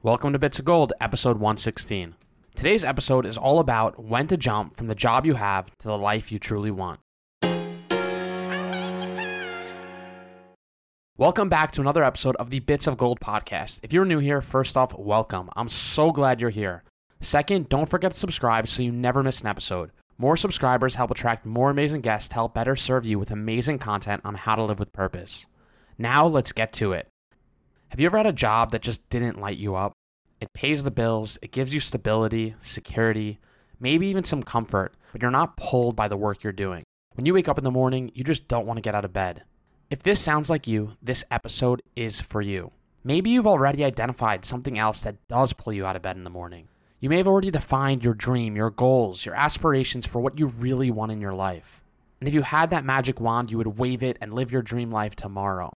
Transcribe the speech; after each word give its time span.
Welcome 0.00 0.32
to 0.32 0.38
Bits 0.38 0.60
of 0.60 0.64
Gold, 0.64 0.92
episode 1.00 1.38
116. 1.38 2.14
Today's 2.54 2.84
episode 2.84 3.26
is 3.26 3.36
all 3.36 3.58
about 3.58 4.00
when 4.00 4.28
to 4.28 4.36
jump 4.36 4.72
from 4.72 4.86
the 4.86 4.94
job 4.94 5.26
you 5.26 5.34
have 5.34 5.76
to 5.78 5.88
the 5.88 5.98
life 5.98 6.30
you 6.30 6.38
truly 6.38 6.70
want. 6.70 7.00
Welcome 11.16 11.48
back 11.48 11.72
to 11.72 11.80
another 11.80 12.04
episode 12.04 12.36
of 12.36 12.50
the 12.50 12.60
Bits 12.60 12.86
of 12.86 12.96
Gold 12.96 13.18
podcast. 13.18 13.80
If 13.82 13.92
you're 13.92 14.04
new 14.04 14.20
here, 14.20 14.40
first 14.40 14.76
off, 14.76 14.96
welcome. 14.96 15.50
I'm 15.56 15.68
so 15.68 16.12
glad 16.12 16.40
you're 16.40 16.50
here. 16.50 16.84
Second, 17.18 17.68
don't 17.68 17.88
forget 17.88 18.12
to 18.12 18.18
subscribe 18.18 18.68
so 18.68 18.84
you 18.84 18.92
never 18.92 19.24
miss 19.24 19.40
an 19.40 19.48
episode. 19.48 19.90
More 20.16 20.36
subscribers 20.36 20.94
help 20.94 21.10
attract 21.10 21.44
more 21.44 21.70
amazing 21.70 22.02
guests 22.02 22.28
to 22.28 22.34
help 22.36 22.54
better 22.54 22.76
serve 22.76 23.04
you 23.04 23.18
with 23.18 23.32
amazing 23.32 23.80
content 23.80 24.22
on 24.24 24.36
how 24.36 24.54
to 24.54 24.62
live 24.62 24.78
with 24.78 24.92
purpose. 24.92 25.48
Now, 25.98 26.24
let's 26.24 26.52
get 26.52 26.72
to 26.74 26.92
it. 26.92 27.08
Have 27.90 28.00
you 28.00 28.06
ever 28.06 28.18
had 28.18 28.26
a 28.26 28.32
job 28.32 28.70
that 28.72 28.82
just 28.82 29.08
didn't 29.08 29.40
light 29.40 29.56
you 29.56 29.74
up? 29.74 29.92
It 30.40 30.52
pays 30.52 30.84
the 30.84 30.90
bills, 30.90 31.38
it 31.40 31.52
gives 31.52 31.72
you 31.72 31.80
stability, 31.80 32.54
security, 32.60 33.38
maybe 33.80 34.06
even 34.08 34.24
some 34.24 34.42
comfort, 34.42 34.94
but 35.10 35.22
you're 35.22 35.30
not 35.30 35.56
pulled 35.56 35.96
by 35.96 36.06
the 36.06 36.16
work 36.16 36.44
you're 36.44 36.52
doing. 36.52 36.84
When 37.14 37.24
you 37.24 37.32
wake 37.32 37.48
up 37.48 37.56
in 37.56 37.64
the 37.64 37.70
morning, 37.70 38.12
you 38.14 38.22
just 38.22 38.46
don't 38.46 38.66
want 38.66 38.76
to 38.76 38.82
get 38.82 38.94
out 38.94 39.06
of 39.06 39.14
bed. 39.14 39.42
If 39.90 40.02
this 40.02 40.20
sounds 40.20 40.50
like 40.50 40.66
you, 40.66 40.92
this 41.02 41.24
episode 41.30 41.82
is 41.96 42.20
for 42.20 42.42
you. 42.42 42.72
Maybe 43.02 43.30
you've 43.30 43.46
already 43.46 43.82
identified 43.82 44.44
something 44.44 44.78
else 44.78 45.00
that 45.00 45.26
does 45.26 45.54
pull 45.54 45.72
you 45.72 45.86
out 45.86 45.96
of 45.96 46.02
bed 46.02 46.16
in 46.16 46.24
the 46.24 46.30
morning. 46.30 46.68
You 47.00 47.08
may 47.08 47.16
have 47.16 47.28
already 47.28 47.50
defined 47.50 48.04
your 48.04 48.14
dream, 48.14 48.54
your 48.54 48.70
goals, 48.70 49.24
your 49.24 49.34
aspirations 49.34 50.04
for 50.04 50.20
what 50.20 50.38
you 50.38 50.46
really 50.46 50.90
want 50.90 51.10
in 51.10 51.22
your 51.22 51.34
life. 51.34 51.82
And 52.20 52.28
if 52.28 52.34
you 52.34 52.42
had 52.42 52.68
that 52.68 52.84
magic 52.84 53.18
wand, 53.18 53.50
you 53.50 53.56
would 53.56 53.78
wave 53.78 54.02
it 54.02 54.18
and 54.20 54.34
live 54.34 54.52
your 54.52 54.62
dream 54.62 54.90
life 54.90 55.16
tomorrow. 55.16 55.72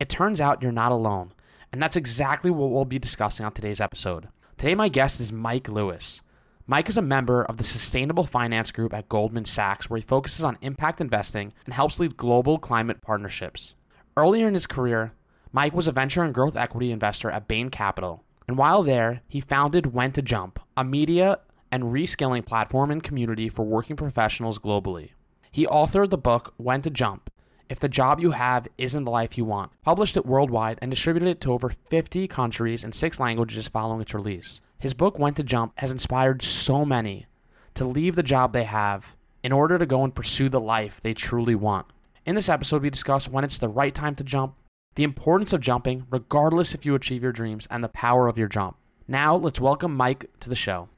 It 0.00 0.08
turns 0.08 0.40
out 0.40 0.60
you're 0.60 0.72
not 0.72 0.90
alone. 0.90 1.32
And 1.72 1.82
that's 1.82 1.96
exactly 1.96 2.50
what 2.50 2.70
we'll 2.70 2.84
be 2.84 2.98
discussing 2.98 3.46
on 3.46 3.52
today's 3.52 3.80
episode. 3.80 4.28
Today, 4.58 4.74
my 4.74 4.90
guest 4.90 5.20
is 5.20 5.32
Mike 5.32 5.68
Lewis. 5.68 6.20
Mike 6.66 6.88
is 6.90 6.98
a 6.98 7.02
member 7.02 7.42
of 7.44 7.56
the 7.56 7.64
Sustainable 7.64 8.24
Finance 8.24 8.70
Group 8.70 8.92
at 8.92 9.08
Goldman 9.08 9.46
Sachs, 9.46 9.88
where 9.88 9.96
he 9.96 10.02
focuses 10.02 10.44
on 10.44 10.58
impact 10.60 11.00
investing 11.00 11.54
and 11.64 11.72
helps 11.72 11.98
lead 11.98 12.18
global 12.18 12.58
climate 12.58 13.00
partnerships. 13.00 13.74
Earlier 14.18 14.46
in 14.46 14.54
his 14.54 14.66
career, 14.66 15.14
Mike 15.50 15.72
was 15.72 15.88
a 15.88 15.92
venture 15.92 16.22
and 16.22 16.34
growth 16.34 16.56
equity 16.56 16.92
investor 16.92 17.30
at 17.30 17.48
Bain 17.48 17.70
Capital. 17.70 18.22
And 18.46 18.58
while 18.58 18.82
there, 18.82 19.22
he 19.26 19.40
founded 19.40 19.94
When 19.94 20.12
to 20.12 20.22
Jump, 20.22 20.60
a 20.76 20.84
media 20.84 21.38
and 21.70 21.84
reskilling 21.84 22.44
platform 22.44 22.90
and 22.90 23.02
community 23.02 23.48
for 23.48 23.64
working 23.64 23.96
professionals 23.96 24.58
globally. 24.58 25.12
He 25.50 25.66
authored 25.66 26.10
the 26.10 26.18
book 26.18 26.52
When 26.58 26.82
to 26.82 26.90
Jump 26.90 27.30
if 27.68 27.80
the 27.80 27.88
job 27.88 28.20
you 28.20 28.32
have 28.32 28.68
isn't 28.78 29.04
the 29.04 29.10
life 29.10 29.38
you 29.38 29.44
want, 29.44 29.72
published 29.82 30.16
it 30.16 30.26
worldwide 30.26 30.78
and 30.82 30.90
distributed 30.90 31.28
it 31.28 31.40
to 31.42 31.52
over 31.52 31.68
50 31.68 32.28
countries 32.28 32.84
in 32.84 32.92
six 32.92 33.18
languages 33.18 33.68
following 33.68 34.00
its 34.00 34.14
release. 34.14 34.60
His 34.78 34.94
book, 34.94 35.18
When 35.18 35.34
to 35.34 35.42
Jump, 35.42 35.72
has 35.78 35.92
inspired 35.92 36.42
so 36.42 36.84
many 36.84 37.26
to 37.74 37.84
leave 37.84 38.16
the 38.16 38.22
job 38.22 38.52
they 38.52 38.64
have 38.64 39.16
in 39.42 39.52
order 39.52 39.78
to 39.78 39.86
go 39.86 40.04
and 40.04 40.14
pursue 40.14 40.48
the 40.48 40.60
life 40.60 41.00
they 41.00 41.14
truly 41.14 41.54
want. 41.54 41.86
In 42.24 42.34
this 42.34 42.48
episode, 42.48 42.82
we 42.82 42.90
discuss 42.90 43.28
when 43.28 43.44
it's 43.44 43.58
the 43.58 43.68
right 43.68 43.94
time 43.94 44.14
to 44.16 44.24
jump, 44.24 44.54
the 44.94 45.04
importance 45.04 45.52
of 45.52 45.60
jumping, 45.60 46.06
regardless 46.10 46.74
if 46.74 46.84
you 46.86 46.94
achieve 46.94 47.22
your 47.22 47.32
dreams, 47.32 47.66
and 47.70 47.82
the 47.82 47.88
power 47.88 48.28
of 48.28 48.38
your 48.38 48.48
jump. 48.48 48.76
Now, 49.08 49.34
let's 49.34 49.60
welcome 49.60 49.96
Mike 49.96 50.26
to 50.40 50.48
the 50.48 50.54
show. 50.54 50.88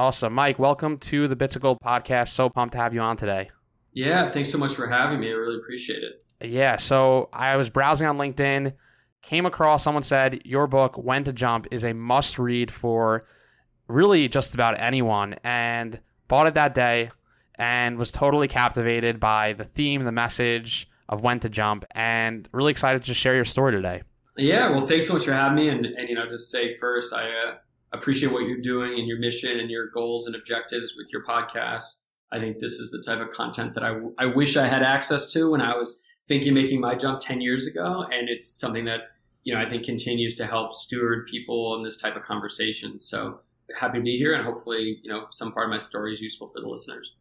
Awesome. 0.00 0.32
Mike, 0.32 0.58
welcome 0.58 0.96
to 0.96 1.28
the 1.28 1.36
Bits 1.36 1.56
of 1.56 1.62
Gold 1.62 1.76
podcast. 1.84 2.28
So 2.28 2.48
pumped 2.48 2.72
to 2.72 2.78
have 2.78 2.94
you 2.94 3.02
on 3.02 3.18
today. 3.18 3.50
Yeah, 3.92 4.30
thanks 4.30 4.50
so 4.50 4.56
much 4.56 4.72
for 4.72 4.88
having 4.88 5.20
me. 5.20 5.28
I 5.28 5.32
really 5.32 5.56
appreciate 5.56 6.02
it. 6.02 6.24
Yeah, 6.42 6.76
so 6.76 7.28
I 7.34 7.58
was 7.58 7.68
browsing 7.68 8.08
on 8.08 8.16
LinkedIn, 8.16 8.72
came 9.20 9.44
across 9.44 9.84
someone 9.84 10.02
said 10.02 10.40
your 10.46 10.66
book, 10.66 10.96
When 10.96 11.24
to 11.24 11.34
Jump, 11.34 11.66
is 11.70 11.84
a 11.84 11.92
must 11.92 12.38
read 12.38 12.70
for 12.70 13.26
really 13.88 14.26
just 14.26 14.54
about 14.54 14.80
anyone. 14.80 15.34
And 15.44 16.00
bought 16.28 16.46
it 16.46 16.54
that 16.54 16.72
day 16.72 17.10
and 17.56 17.98
was 17.98 18.10
totally 18.10 18.48
captivated 18.48 19.20
by 19.20 19.52
the 19.52 19.64
theme, 19.64 20.04
the 20.04 20.12
message 20.12 20.88
of 21.10 21.22
When 21.22 21.40
to 21.40 21.50
Jump, 21.50 21.84
and 21.90 22.48
really 22.52 22.70
excited 22.70 23.04
to 23.04 23.12
share 23.12 23.34
your 23.34 23.44
story 23.44 23.72
today. 23.72 24.00
Yeah, 24.38 24.70
well, 24.70 24.86
thanks 24.86 25.08
so 25.08 25.12
much 25.12 25.26
for 25.26 25.34
having 25.34 25.56
me. 25.56 25.68
And, 25.68 25.84
and 25.84 26.08
you 26.08 26.14
know, 26.14 26.26
just 26.26 26.50
say 26.50 26.74
first, 26.78 27.12
I 27.12 27.24
uh, 27.24 27.54
appreciate 27.92 28.32
what 28.32 28.46
you're 28.46 28.60
doing 28.60 28.98
and 28.98 29.06
your 29.06 29.18
mission 29.18 29.58
and 29.58 29.70
your 29.70 29.88
goals 29.88 30.26
and 30.26 30.36
objectives 30.36 30.94
with 30.96 31.08
your 31.12 31.24
podcast. 31.24 32.02
I 32.32 32.38
think 32.38 32.58
this 32.58 32.74
is 32.74 32.90
the 32.90 33.02
type 33.02 33.20
of 33.20 33.30
content 33.30 33.74
that 33.74 33.82
I, 33.82 33.98
I 34.18 34.26
wish 34.26 34.56
I 34.56 34.66
had 34.66 34.82
access 34.82 35.32
to 35.32 35.50
when 35.50 35.60
I 35.60 35.76
was 35.76 36.06
thinking 36.26 36.54
making 36.54 36.80
my 36.80 36.94
jump 36.94 37.20
10 37.20 37.40
years 37.40 37.66
ago. 37.66 38.04
And 38.12 38.28
it's 38.28 38.46
something 38.46 38.84
that, 38.84 39.00
you 39.42 39.54
know, 39.54 39.60
I 39.60 39.68
think 39.68 39.84
continues 39.84 40.36
to 40.36 40.46
help 40.46 40.72
steward 40.72 41.26
people 41.26 41.74
in 41.76 41.82
this 41.82 41.96
type 41.96 42.14
of 42.14 42.22
conversation. 42.22 42.98
So 42.98 43.40
happy 43.76 43.98
to 43.98 44.04
be 44.04 44.16
here 44.16 44.34
and 44.34 44.44
hopefully, 44.44 45.00
you 45.02 45.10
know, 45.10 45.26
some 45.30 45.52
part 45.52 45.66
of 45.66 45.70
my 45.70 45.78
story 45.78 46.12
is 46.12 46.20
useful 46.20 46.46
for 46.48 46.60
the 46.60 46.68
listeners. 46.68 47.14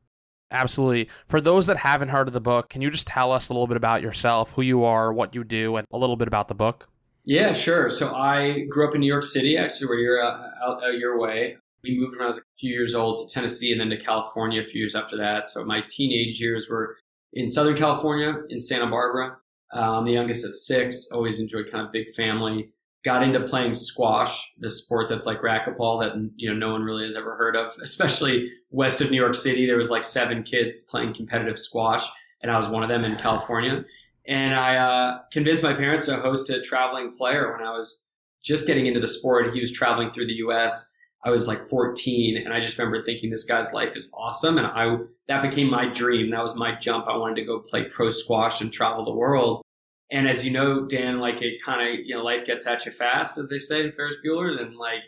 Absolutely. 0.51 1.09
For 1.28 1.41
those 1.41 1.68
that 1.68 1.78
haven't 1.78 2.09
heard 2.09 2.28
of 2.28 2.34
the 2.34 2.41
book, 2.41 2.69
can 2.69 2.81
you 2.81 2.90
just 2.90 3.07
tell 3.07 3.31
us 3.31 3.50
a 3.50 3.53
little 3.53 3.68
bit 3.68 3.78
about 3.78 4.01
yourself, 4.01 4.53
who 4.53 4.63
you 4.63 4.84
are, 4.84 5.13
what 5.13 5.36
you 5.36 5.44
do, 5.44 5.75
and 5.75 5.86
a 5.91 5.97
little 5.97 6.16
bit 6.16 6.28
about 6.28 6.47
the 6.47 6.56
book? 6.56 6.90
Yeah, 7.29 7.53
sure. 7.53 7.91
So 7.91 8.16
I 8.16 8.62
grew 8.62 8.88
up 8.88 8.95
in 8.95 9.01
New 9.01 9.07
York 9.07 9.23
City, 9.23 9.56
actually, 9.56 9.85
where 9.85 10.00
you're 10.00 10.19
uh, 10.19 10.50
out, 10.66 10.84
out 10.84 10.97
your 10.97 11.19
way. 11.19 11.57
We 11.84 11.95
moved 11.95 12.13
when 12.13 12.23
I 12.23 12.25
was 12.25 12.40
a 12.40 12.41
few 12.57 12.72
years 12.72 12.95
old 12.95 13.19
to 13.19 13.31
Tennessee 13.31 13.72
and 13.72 13.79
then 13.79 13.91
to 13.91 13.97
California 13.97 14.59
a 14.59 14.63
few 14.63 14.79
years 14.79 14.95
after 14.95 15.16
that. 15.17 15.45
So 15.45 15.63
my 15.63 15.84
teenage 15.88 16.41
years 16.41 16.68
were 16.72 16.97
in 17.34 17.47
Southern 17.47 17.78
California, 17.78 18.34
in 18.50 18.57
Santa 18.57 18.88
Barbara. 18.88 19.38
Uh, 19.72 19.97
I'm 20.00 20.06
the 20.06 20.12
youngest 20.12 20.44
of 20.44 20.56
six. 20.56 21.07
Always 21.12 21.39
enjoyed 21.39 21.69
kind 21.72 21.85
of 21.85 21.91
big 21.91 22.09
family. 22.18 22.72
Got 23.06 23.22
into 23.22 23.41
playing 23.41 23.75
squash, 23.75 24.51
the 24.57 24.72
sport 24.72 25.07
that's 25.07 25.28
like 25.28 25.41
racquetball 25.41 26.01
that 26.01 26.31
you 26.35 26.51
know 26.51 26.57
no 26.57 26.73
one 26.73 26.81
really 26.81 27.03
has 27.03 27.16
ever 27.16 27.35
heard 27.35 27.56
of. 27.56 27.73
Especially 27.84 28.51
west 28.72 29.01
of 29.01 29.12
New 29.12 29.22
York 29.22 29.35
City, 29.35 29.68
there 29.68 29.78
was 29.78 29.91
like 29.91 30.03
seven 30.03 30.41
kids 30.41 30.81
playing 30.89 31.13
competitive 31.13 31.59
squash, 31.59 32.09
and 32.41 32.51
I 32.51 32.57
was 32.57 32.68
one 32.68 32.81
of 32.81 32.89
them 32.89 33.03
in 33.03 33.16
California. 33.18 33.85
And 34.29 34.53
I 34.53 34.78
uh, 34.78 35.17
convinced 35.31 35.63
my 35.63 35.73
parents 35.73 36.06
to 36.06 36.17
host 36.17 36.51
a 36.51 36.62
traveling 36.62 37.12
player 37.12 37.51
when 37.51 37.66
I 37.66 37.72
was 37.72 38.12
just 38.44 38.67
getting 38.67 38.85
into 38.85 39.00
the 39.00 39.07
sport. 39.07 39.51
He 39.56 39.59
was 39.59 39.72
traveling 39.72 40.12
through 40.12 40.28
the 40.28 40.34
U.S. 40.34 40.94
I 41.25 41.31
was 41.31 41.47
like 41.47 41.67
14, 41.67 42.38
and 42.38 42.53
I 42.53 42.59
just 42.59 42.78
remember 42.78 43.01
thinking 43.01 43.31
this 43.31 43.44
guy's 43.44 43.73
life 43.73 43.95
is 43.95 44.13
awesome, 44.16 44.59
and 44.59 44.68
I 44.68 44.97
that 45.28 45.41
became 45.41 45.69
my 45.69 45.88
dream. 45.88 46.29
That 46.29 46.44
was 46.44 46.56
my 46.56 46.75
jump. 46.75 47.07
I 47.07 47.18
wanted 47.18 47.38
to 47.38 47.44
go 47.44 47.59
play 47.59 47.85
pro 47.85 48.12
squash 48.12 48.62
and 48.62 48.72
travel 48.72 49.03
the 49.03 49.16
world. 49.16 49.63
And 50.12 50.29
as 50.29 50.45
you 50.45 50.51
know, 50.51 50.85
Dan, 50.85 51.19
like 51.19 51.41
it 51.41 51.62
kind 51.63 51.81
of 51.81 52.06
you 52.06 52.16
know 52.16 52.23
life 52.23 52.45
gets 52.45 52.68
at 52.68 52.85
you 52.85 52.91
fast, 52.91 53.39
as 53.39 53.50
they 53.50 53.59
say 53.59 53.84
in 53.84 53.91
Ferris 53.91 54.18
Bueller, 54.23 54.62
and 54.62 54.75
like 54.78 55.06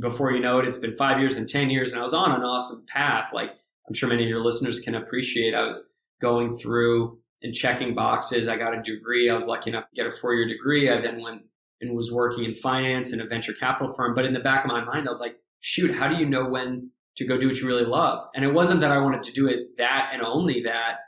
before 0.00 0.32
you 0.32 0.40
know 0.40 0.58
it, 0.58 0.66
it's 0.66 0.78
been 0.78 0.96
five 0.96 1.20
years 1.20 1.36
and 1.36 1.46
ten 1.46 1.68
years, 1.68 1.92
and 1.92 2.00
I 2.00 2.02
was 2.02 2.14
on 2.14 2.32
an 2.32 2.42
awesome 2.42 2.86
path. 2.88 3.28
Like 3.34 3.50
I'm 3.86 3.94
sure 3.94 4.08
many 4.08 4.22
of 4.22 4.28
your 4.30 4.42
listeners 4.42 4.80
can 4.80 4.94
appreciate. 4.94 5.54
I 5.54 5.66
was 5.66 5.98
going 6.22 6.56
through 6.56 7.18
and 7.44 7.54
checking 7.54 7.94
boxes. 7.94 8.48
I 8.48 8.56
got 8.56 8.76
a 8.76 8.82
degree. 8.82 9.30
I 9.30 9.34
was 9.34 9.46
lucky 9.46 9.70
enough 9.70 9.84
to 9.84 9.94
get 9.94 10.06
a 10.06 10.10
four 10.10 10.34
year 10.34 10.48
degree. 10.48 10.90
I 10.90 11.00
then 11.00 11.22
went 11.22 11.42
and 11.80 11.94
was 11.94 12.10
working 12.10 12.44
in 12.44 12.54
finance 12.54 13.12
in 13.12 13.20
a 13.20 13.26
venture 13.26 13.52
capital 13.52 13.92
firm. 13.94 14.14
But 14.14 14.24
in 14.24 14.32
the 14.32 14.40
back 14.40 14.64
of 14.64 14.70
my 14.70 14.82
mind, 14.82 15.06
I 15.06 15.10
was 15.10 15.20
like, 15.20 15.36
shoot, 15.60 15.94
how 15.94 16.08
do 16.08 16.16
you 16.16 16.26
know 16.26 16.48
when 16.48 16.90
to 17.16 17.24
go 17.24 17.36
do 17.36 17.46
what 17.46 17.60
you 17.60 17.66
really 17.66 17.84
love? 17.84 18.20
And 18.34 18.44
it 18.44 18.52
wasn't 18.52 18.80
that 18.80 18.90
I 18.90 18.98
wanted 18.98 19.22
to 19.24 19.32
do 19.32 19.46
it 19.46 19.76
that 19.76 20.10
and 20.12 20.22
only 20.22 20.62
that, 20.62 21.00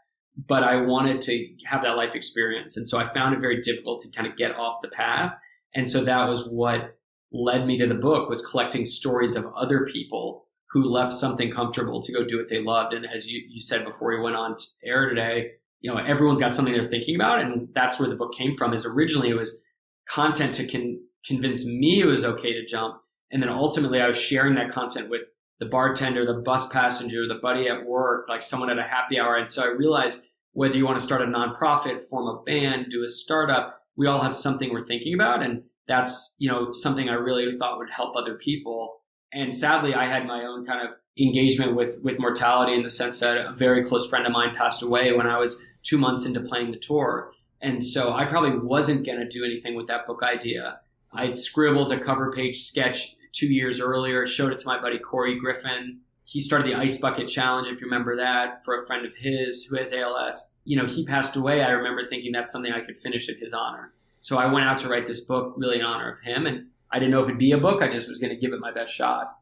but 0.46 0.62
I 0.62 0.76
wanted 0.76 1.22
to 1.22 1.48
have 1.64 1.82
that 1.82 1.96
life 1.96 2.14
experience. 2.14 2.76
And 2.76 2.86
so 2.86 2.98
I 2.98 3.12
found 3.14 3.34
it 3.34 3.40
very 3.40 3.62
difficult 3.62 4.02
to 4.02 4.10
kind 4.10 4.28
of 4.28 4.36
get 4.36 4.54
off 4.54 4.82
the 4.82 4.88
path. 4.88 5.34
And 5.74 5.88
so 5.88 6.04
that 6.04 6.28
was 6.28 6.46
what 6.48 6.98
led 7.32 7.66
me 7.66 7.78
to 7.78 7.86
the 7.86 7.94
book 7.94 8.28
was 8.28 8.44
collecting 8.44 8.84
stories 8.84 9.36
of 9.36 9.46
other 9.56 9.86
people 9.86 10.44
who 10.70 10.84
left 10.84 11.12
something 11.12 11.50
comfortable 11.50 12.02
to 12.02 12.12
go 12.12 12.24
do 12.24 12.36
what 12.36 12.48
they 12.48 12.62
loved. 12.62 12.92
And 12.92 13.06
as 13.06 13.30
you, 13.30 13.42
you 13.48 13.60
said 13.60 13.84
before 13.84 14.10
we 14.10 14.22
went 14.22 14.36
on 14.36 14.56
air 14.84 15.08
today, 15.08 15.52
you 15.80 15.92
know, 15.92 15.98
everyone's 15.98 16.40
got 16.40 16.52
something 16.52 16.74
they're 16.74 16.88
thinking 16.88 17.14
about. 17.14 17.40
And 17.40 17.68
that's 17.74 17.98
where 18.00 18.08
the 18.08 18.16
book 18.16 18.34
came 18.34 18.54
from 18.54 18.72
is 18.72 18.86
originally 18.86 19.30
it 19.30 19.36
was 19.36 19.62
content 20.08 20.54
to 20.54 20.66
con- 20.66 21.00
convince 21.26 21.64
me 21.64 22.00
it 22.00 22.06
was 22.06 22.24
okay 22.24 22.52
to 22.52 22.64
jump. 22.64 22.96
And 23.30 23.42
then 23.42 23.50
ultimately 23.50 24.00
I 24.00 24.06
was 24.06 24.18
sharing 24.18 24.54
that 24.54 24.70
content 24.70 25.10
with 25.10 25.22
the 25.58 25.66
bartender, 25.66 26.24
the 26.26 26.42
bus 26.42 26.68
passenger, 26.68 27.26
the 27.26 27.40
buddy 27.40 27.68
at 27.68 27.86
work, 27.86 28.28
like 28.28 28.42
someone 28.42 28.70
at 28.70 28.78
a 28.78 28.82
happy 28.82 29.18
hour. 29.18 29.36
And 29.36 29.48
so 29.48 29.64
I 29.64 29.68
realized 29.68 30.26
whether 30.52 30.76
you 30.76 30.84
want 30.84 30.98
to 30.98 31.04
start 31.04 31.22
a 31.22 31.26
nonprofit, 31.26 32.00
form 32.00 32.26
a 32.28 32.42
band, 32.42 32.86
do 32.90 33.04
a 33.04 33.08
startup, 33.08 33.82
we 33.96 34.06
all 34.06 34.20
have 34.20 34.34
something 34.34 34.70
we're 34.70 34.86
thinking 34.86 35.14
about. 35.14 35.42
And 35.42 35.62
that's, 35.88 36.36
you 36.38 36.50
know, 36.50 36.72
something 36.72 37.08
I 37.08 37.14
really 37.14 37.56
thought 37.58 37.78
would 37.78 37.90
help 37.90 38.16
other 38.16 38.34
people. 38.34 39.00
And 39.36 39.54
sadly, 39.54 39.94
I 39.94 40.06
had 40.06 40.26
my 40.26 40.44
own 40.44 40.64
kind 40.64 40.84
of 40.84 40.94
engagement 41.18 41.76
with, 41.76 41.98
with 42.02 42.18
mortality 42.18 42.74
in 42.74 42.82
the 42.82 42.90
sense 42.90 43.20
that 43.20 43.36
a 43.36 43.52
very 43.54 43.84
close 43.84 44.08
friend 44.08 44.26
of 44.26 44.32
mine 44.32 44.54
passed 44.54 44.82
away 44.82 45.12
when 45.12 45.26
I 45.26 45.38
was 45.38 45.62
two 45.82 45.98
months 45.98 46.24
into 46.24 46.40
playing 46.40 46.72
the 46.72 46.78
tour. 46.78 47.32
And 47.60 47.84
so 47.84 48.14
I 48.14 48.24
probably 48.24 48.58
wasn't 48.58 49.06
going 49.06 49.20
to 49.20 49.28
do 49.28 49.44
anything 49.44 49.76
with 49.76 49.86
that 49.88 50.06
book 50.06 50.22
idea. 50.22 50.80
I'd 51.12 51.36
scribbled 51.36 51.92
a 51.92 51.98
cover 51.98 52.32
page 52.32 52.62
sketch 52.62 53.14
two 53.32 53.52
years 53.52 53.78
earlier, 53.78 54.26
showed 54.26 54.52
it 54.52 54.58
to 54.58 54.66
my 54.66 54.80
buddy 54.80 54.98
Corey 54.98 55.38
Griffin, 55.38 56.00
he 56.26 56.40
started 56.40 56.66
the 56.66 56.74
ice 56.74 56.98
bucket 56.98 57.28
challenge 57.28 57.68
if 57.68 57.80
you 57.80 57.86
remember 57.86 58.16
that 58.16 58.64
for 58.64 58.74
a 58.74 58.84
friend 58.84 59.06
of 59.06 59.14
his 59.14 59.62
who 59.62 59.76
has 59.76 59.92
als 59.92 60.56
you 60.64 60.76
know 60.76 60.84
he 60.84 61.06
passed 61.06 61.36
away. 61.36 61.62
I 61.62 61.70
remember 61.70 62.04
thinking 62.04 62.32
that's 62.32 62.50
something 62.50 62.72
i 62.72 62.80
could 62.80 62.96
finish 62.96 63.28
in 63.28 63.38
his 63.38 63.52
honor. 63.52 63.92
So 64.18 64.36
i 64.36 64.52
went 64.52 64.66
out 64.66 64.78
to 64.78 64.88
write 64.88 65.06
this 65.06 65.20
book 65.20 65.54
really 65.56 65.78
in 65.78 65.84
honor 65.84 66.10
of 66.10 66.20
him. 66.20 66.46
And 66.46 66.66
i 66.92 66.98
didn't 66.98 67.10
know 67.10 67.20
if 67.20 67.26
it'd 67.26 67.38
be 67.38 67.52
a 67.52 67.58
book 67.58 67.82
i 67.82 67.88
just 67.88 68.08
was 68.08 68.20
going 68.20 68.30
to 68.30 68.36
give 68.36 68.52
it 68.52 68.60
my 68.60 68.72
best 68.72 68.92
shot. 68.92 69.38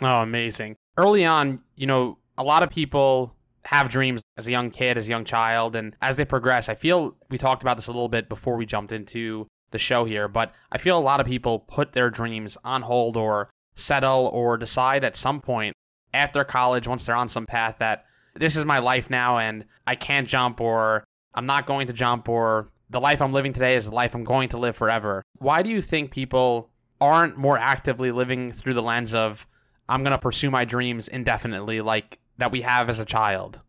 Oh 0.00 0.22
amazing. 0.22 0.76
Early 0.96 1.24
on 1.24 1.60
you 1.76 1.86
know 1.86 2.18
a 2.36 2.42
lot 2.42 2.62
of 2.62 2.70
people 2.70 3.34
have 3.64 3.88
dreams 3.88 4.22
as 4.36 4.46
a 4.46 4.50
young 4.50 4.70
kid 4.70 4.98
as 4.98 5.06
a 5.06 5.10
young 5.10 5.24
child 5.24 5.74
and 5.74 5.96
as 6.02 6.16
they 6.16 6.24
progress 6.24 6.68
i 6.68 6.74
feel 6.74 7.16
we 7.30 7.38
talked 7.38 7.62
about 7.62 7.76
this 7.76 7.86
a 7.86 7.90
little 7.90 8.08
bit 8.08 8.28
before 8.28 8.56
we 8.56 8.66
jumped 8.66 8.92
into 8.92 9.46
the 9.70 9.78
show 9.78 10.04
here 10.04 10.28
but 10.28 10.52
i 10.70 10.76
feel 10.76 10.98
a 10.98 11.00
lot 11.00 11.18
of 11.18 11.26
people 11.26 11.60
put 11.60 11.92
their 11.92 12.10
dreams 12.10 12.58
on 12.62 12.82
hold 12.82 13.16
or 13.16 13.48
settle 13.74 14.28
or 14.32 14.58
decide 14.58 15.02
at 15.02 15.16
some 15.16 15.40
point 15.40 15.74
after 16.14 16.44
college, 16.44 16.86
once 16.86 17.04
they're 17.04 17.16
on 17.16 17.28
some 17.28 17.44
path 17.44 17.76
that 17.78 18.06
this 18.34 18.56
is 18.56 18.64
my 18.64 18.78
life 18.78 19.10
now 19.10 19.38
and 19.38 19.66
I 19.86 19.96
can't 19.96 20.28
jump 20.28 20.60
or 20.60 21.04
I'm 21.34 21.46
not 21.46 21.66
going 21.66 21.88
to 21.88 21.92
jump 21.92 22.28
or 22.28 22.70
the 22.94 23.00
life 23.00 23.20
I'm 23.20 23.32
living 23.32 23.52
today 23.52 23.74
is 23.74 23.86
the 23.86 23.94
life 23.94 24.14
I'm 24.14 24.22
going 24.22 24.48
to 24.50 24.56
live 24.56 24.76
forever. 24.76 25.24
Why 25.38 25.62
do 25.62 25.68
you 25.68 25.82
think 25.82 26.12
people 26.12 26.70
aren't 27.00 27.36
more 27.36 27.58
actively 27.58 28.12
living 28.12 28.52
through 28.52 28.74
the 28.74 28.82
lens 28.82 29.12
of 29.12 29.48
I'm 29.88 30.04
going 30.04 30.12
to 30.12 30.18
pursue 30.18 30.48
my 30.48 30.64
dreams 30.64 31.08
indefinitely 31.08 31.80
like 31.80 32.20
that 32.38 32.52
we 32.52 32.62
have 32.62 32.88
as 32.88 33.00
a 33.00 33.04
child? 33.04 33.60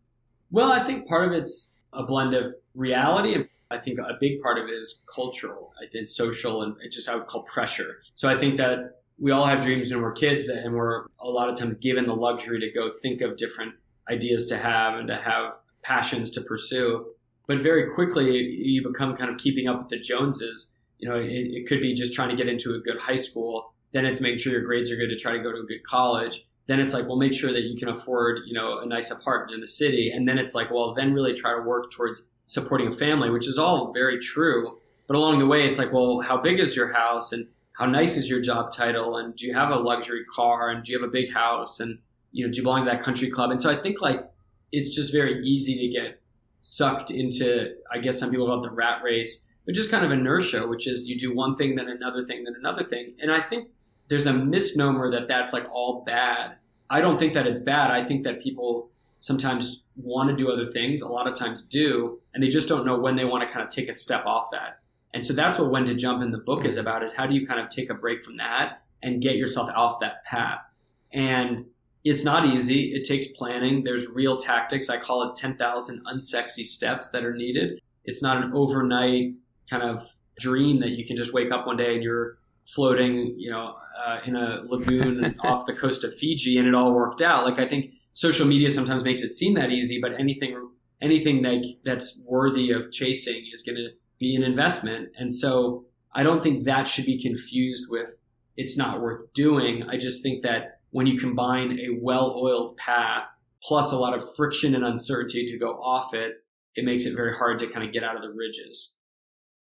Well, 0.52 0.72
I 0.72 0.84
think 0.84 1.08
part 1.08 1.26
of 1.26 1.34
it's 1.36 1.76
a 1.92 2.04
blend 2.04 2.34
of 2.34 2.54
reality 2.76 3.34
and 3.34 3.48
I 3.68 3.78
think 3.78 3.98
a 3.98 4.16
big 4.20 4.40
part 4.40 4.58
of 4.58 4.68
it 4.68 4.74
is 4.74 5.02
cultural, 5.12 5.72
I 5.82 5.90
think 5.90 6.06
social 6.06 6.62
and 6.62 6.76
just 6.88 7.08
I 7.08 7.16
would 7.16 7.26
call 7.26 7.42
pressure. 7.42 7.96
So 8.14 8.28
I 8.28 8.38
think 8.38 8.56
that 8.58 9.00
we 9.18 9.32
all 9.32 9.44
have 9.44 9.60
dreams 9.60 9.90
when 9.90 10.02
we're 10.02 10.12
kids 10.12 10.46
that, 10.46 10.58
and 10.58 10.72
we're 10.72 11.06
a 11.18 11.26
lot 11.26 11.48
of 11.48 11.56
times 11.56 11.74
given 11.78 12.06
the 12.06 12.14
luxury 12.14 12.60
to 12.60 12.70
go 12.70 12.92
think 13.02 13.22
of 13.22 13.36
different 13.36 13.74
ideas 14.08 14.46
to 14.46 14.56
have 14.56 15.00
and 15.00 15.08
to 15.08 15.16
have 15.16 15.52
passions 15.82 16.30
to 16.30 16.42
pursue. 16.42 17.06
But 17.46 17.58
very 17.58 17.90
quickly, 17.94 18.38
you 18.38 18.82
become 18.82 19.14
kind 19.14 19.30
of 19.30 19.38
keeping 19.38 19.68
up 19.68 19.78
with 19.78 19.88
the 19.88 19.98
Joneses. 19.98 20.78
You 20.98 21.08
know, 21.08 21.16
it, 21.16 21.28
it 21.30 21.66
could 21.66 21.80
be 21.80 21.94
just 21.94 22.14
trying 22.14 22.30
to 22.30 22.36
get 22.36 22.48
into 22.48 22.74
a 22.74 22.78
good 22.78 22.98
high 22.98 23.16
school. 23.16 23.72
Then 23.92 24.04
it's 24.04 24.20
making 24.20 24.38
sure 24.38 24.52
your 24.52 24.62
grades 24.62 24.90
are 24.90 24.96
good 24.96 25.08
to 25.08 25.16
try 25.16 25.32
to 25.32 25.38
go 25.38 25.52
to 25.52 25.60
a 25.60 25.64
good 25.64 25.84
college. 25.84 26.46
Then 26.66 26.80
it's 26.80 26.92
like, 26.92 27.06
well, 27.06 27.16
make 27.16 27.34
sure 27.34 27.52
that 27.52 27.62
you 27.62 27.76
can 27.76 27.88
afford, 27.88 28.40
you 28.46 28.52
know, 28.52 28.80
a 28.80 28.86
nice 28.86 29.10
apartment 29.10 29.54
in 29.54 29.60
the 29.60 29.68
city. 29.68 30.10
And 30.10 30.26
then 30.26 30.38
it's 30.38 30.54
like, 30.54 30.70
well, 30.70 30.94
then 30.94 31.14
really 31.14 31.32
try 31.32 31.54
to 31.54 31.62
work 31.62 31.92
towards 31.92 32.32
supporting 32.46 32.88
a 32.88 32.90
family, 32.90 33.30
which 33.30 33.46
is 33.46 33.58
all 33.58 33.92
very 33.92 34.18
true. 34.18 34.78
But 35.06 35.16
along 35.16 35.38
the 35.38 35.46
way, 35.46 35.68
it's 35.68 35.78
like, 35.78 35.92
well, 35.92 36.20
how 36.20 36.36
big 36.36 36.58
is 36.58 36.74
your 36.74 36.92
house? 36.92 37.32
And 37.32 37.46
how 37.76 37.84
nice 37.84 38.16
is 38.16 38.28
your 38.28 38.40
job 38.40 38.70
title 38.72 39.16
and 39.16 39.36
do 39.36 39.46
you 39.46 39.54
have 39.54 39.70
a 39.70 39.76
luxury 39.76 40.24
car 40.24 40.70
and 40.70 40.82
do 40.84 40.92
you 40.92 40.98
have 40.98 41.06
a 41.06 41.10
big 41.10 41.32
house 41.32 41.78
and 41.78 41.98
you 42.32 42.44
know 42.44 42.50
do 42.50 42.58
you 42.58 42.62
belong 42.62 42.84
to 42.84 42.90
that 42.90 43.02
country 43.02 43.30
club 43.30 43.50
and 43.50 43.60
so 43.60 43.70
i 43.70 43.76
think 43.76 44.00
like 44.00 44.30
it's 44.72 44.94
just 44.94 45.12
very 45.12 45.44
easy 45.44 45.76
to 45.78 45.88
get 45.88 46.20
sucked 46.68 47.10
into 47.10 47.74
i 47.92 47.98
guess 47.98 48.18
some 48.18 48.30
people 48.30 48.46
call 48.46 48.58
it 48.58 48.62
the 48.62 48.70
rat 48.70 49.00
race 49.02 49.52
but 49.64 49.74
just 49.74 49.90
kind 49.90 50.04
of 50.04 50.10
inertia 50.10 50.66
which 50.66 50.88
is 50.88 51.08
you 51.08 51.16
do 51.16 51.32
one 51.34 51.54
thing 51.54 51.76
then 51.76 51.88
another 51.88 52.24
thing 52.24 52.42
then 52.44 52.54
another 52.58 52.82
thing. 52.82 53.14
And 53.20 53.30
i 53.30 53.40
think 53.40 53.68
there's 54.08 54.26
a 54.26 54.32
misnomer 54.32 55.10
that 55.10 55.28
that's 55.28 55.52
like 55.52 55.66
all 55.70 56.02
bad. 56.04 56.56
I 56.88 57.00
don't 57.00 57.18
think 57.18 57.34
that 57.34 57.46
it's 57.46 57.60
bad. 57.60 57.90
I 57.90 58.04
think 58.04 58.22
that 58.24 58.40
people 58.40 58.90
sometimes 59.18 59.86
want 59.96 60.30
to 60.30 60.36
do 60.36 60.52
other 60.52 60.66
things 60.66 61.02
a 61.02 61.08
lot 61.08 61.26
of 61.26 61.34
times 61.34 61.62
do 61.62 62.20
and 62.34 62.42
they 62.42 62.48
just 62.48 62.68
don't 62.68 62.86
know 62.86 62.98
when 62.98 63.16
they 63.16 63.24
want 63.24 63.46
to 63.46 63.52
kind 63.52 63.64
of 63.64 63.70
take 63.70 63.88
a 63.88 63.92
step 63.92 64.24
off 64.26 64.48
that. 64.52 64.80
And 65.14 65.24
so 65.24 65.32
that's 65.32 65.58
what 65.58 65.70
When 65.70 65.86
to 65.86 65.94
Jump 65.94 66.22
in 66.22 66.30
the 66.30 66.38
book 66.38 66.64
is 66.64 66.76
about 66.76 67.02
is 67.02 67.14
how 67.14 67.26
do 67.26 67.34
you 67.34 67.46
kind 67.46 67.58
of 67.58 67.68
take 67.70 67.90
a 67.90 67.94
break 67.94 68.22
from 68.22 68.36
that 68.36 68.82
and 69.02 69.22
get 69.22 69.36
yourself 69.36 69.70
off 69.74 69.98
that 70.00 70.24
path. 70.24 70.68
And 71.12 71.64
it's 72.08 72.22
not 72.22 72.46
easy. 72.46 72.94
It 72.94 73.02
takes 73.02 73.26
planning. 73.26 73.82
There's 73.82 74.06
real 74.06 74.36
tactics. 74.36 74.88
I 74.88 74.96
call 74.96 75.28
it 75.28 75.34
10,000 75.34 76.04
unsexy 76.06 76.64
steps 76.64 77.10
that 77.10 77.24
are 77.24 77.34
needed. 77.34 77.80
It's 78.04 78.22
not 78.22 78.44
an 78.44 78.52
overnight 78.54 79.34
kind 79.68 79.82
of 79.82 79.98
dream 80.38 80.78
that 80.80 80.90
you 80.90 81.04
can 81.04 81.16
just 81.16 81.34
wake 81.34 81.50
up 81.50 81.66
one 81.66 81.76
day 81.76 81.94
and 81.94 82.04
you're 82.04 82.38
floating, 82.64 83.34
you 83.36 83.50
know, 83.50 83.74
uh, 84.06 84.20
in 84.24 84.36
a 84.36 84.62
lagoon 84.66 85.34
off 85.40 85.66
the 85.66 85.72
coast 85.72 86.04
of 86.04 86.14
Fiji 86.14 86.58
and 86.58 86.68
it 86.68 86.76
all 86.76 86.94
worked 86.94 87.22
out. 87.22 87.44
Like 87.44 87.58
I 87.58 87.66
think 87.66 87.90
social 88.12 88.46
media 88.46 88.70
sometimes 88.70 89.02
makes 89.02 89.22
it 89.22 89.30
seem 89.30 89.54
that 89.54 89.72
easy, 89.72 90.00
but 90.00 90.12
anything 90.18 90.70
anything 91.02 91.42
that 91.42 91.64
that's 91.84 92.22
worthy 92.24 92.70
of 92.70 92.92
chasing 92.92 93.44
is 93.52 93.62
going 93.62 93.76
to 93.76 93.88
be 94.20 94.36
an 94.36 94.44
investment. 94.44 95.08
And 95.18 95.34
so 95.34 95.86
I 96.14 96.22
don't 96.22 96.40
think 96.40 96.62
that 96.64 96.86
should 96.86 97.04
be 97.04 97.20
confused 97.20 97.86
with 97.90 98.14
it's 98.56 98.76
not 98.76 99.00
worth 99.00 99.32
doing. 99.34 99.82
I 99.88 99.96
just 99.96 100.22
think 100.22 100.42
that 100.42 100.80
when 100.90 101.06
you 101.06 101.18
combine 101.18 101.78
a 101.78 101.98
well 102.00 102.34
oiled 102.36 102.76
path 102.76 103.26
plus 103.62 103.92
a 103.92 103.96
lot 103.96 104.14
of 104.14 104.22
friction 104.36 104.74
and 104.74 104.84
uncertainty 104.84 105.44
to 105.46 105.58
go 105.58 105.72
off 105.72 106.14
it, 106.14 106.34
it 106.74 106.84
makes 106.84 107.04
it 107.04 107.16
very 107.16 107.36
hard 107.36 107.58
to 107.58 107.66
kind 107.66 107.86
of 107.86 107.92
get 107.92 108.04
out 108.04 108.16
of 108.16 108.22
the 108.22 108.30
ridges. 108.30 108.94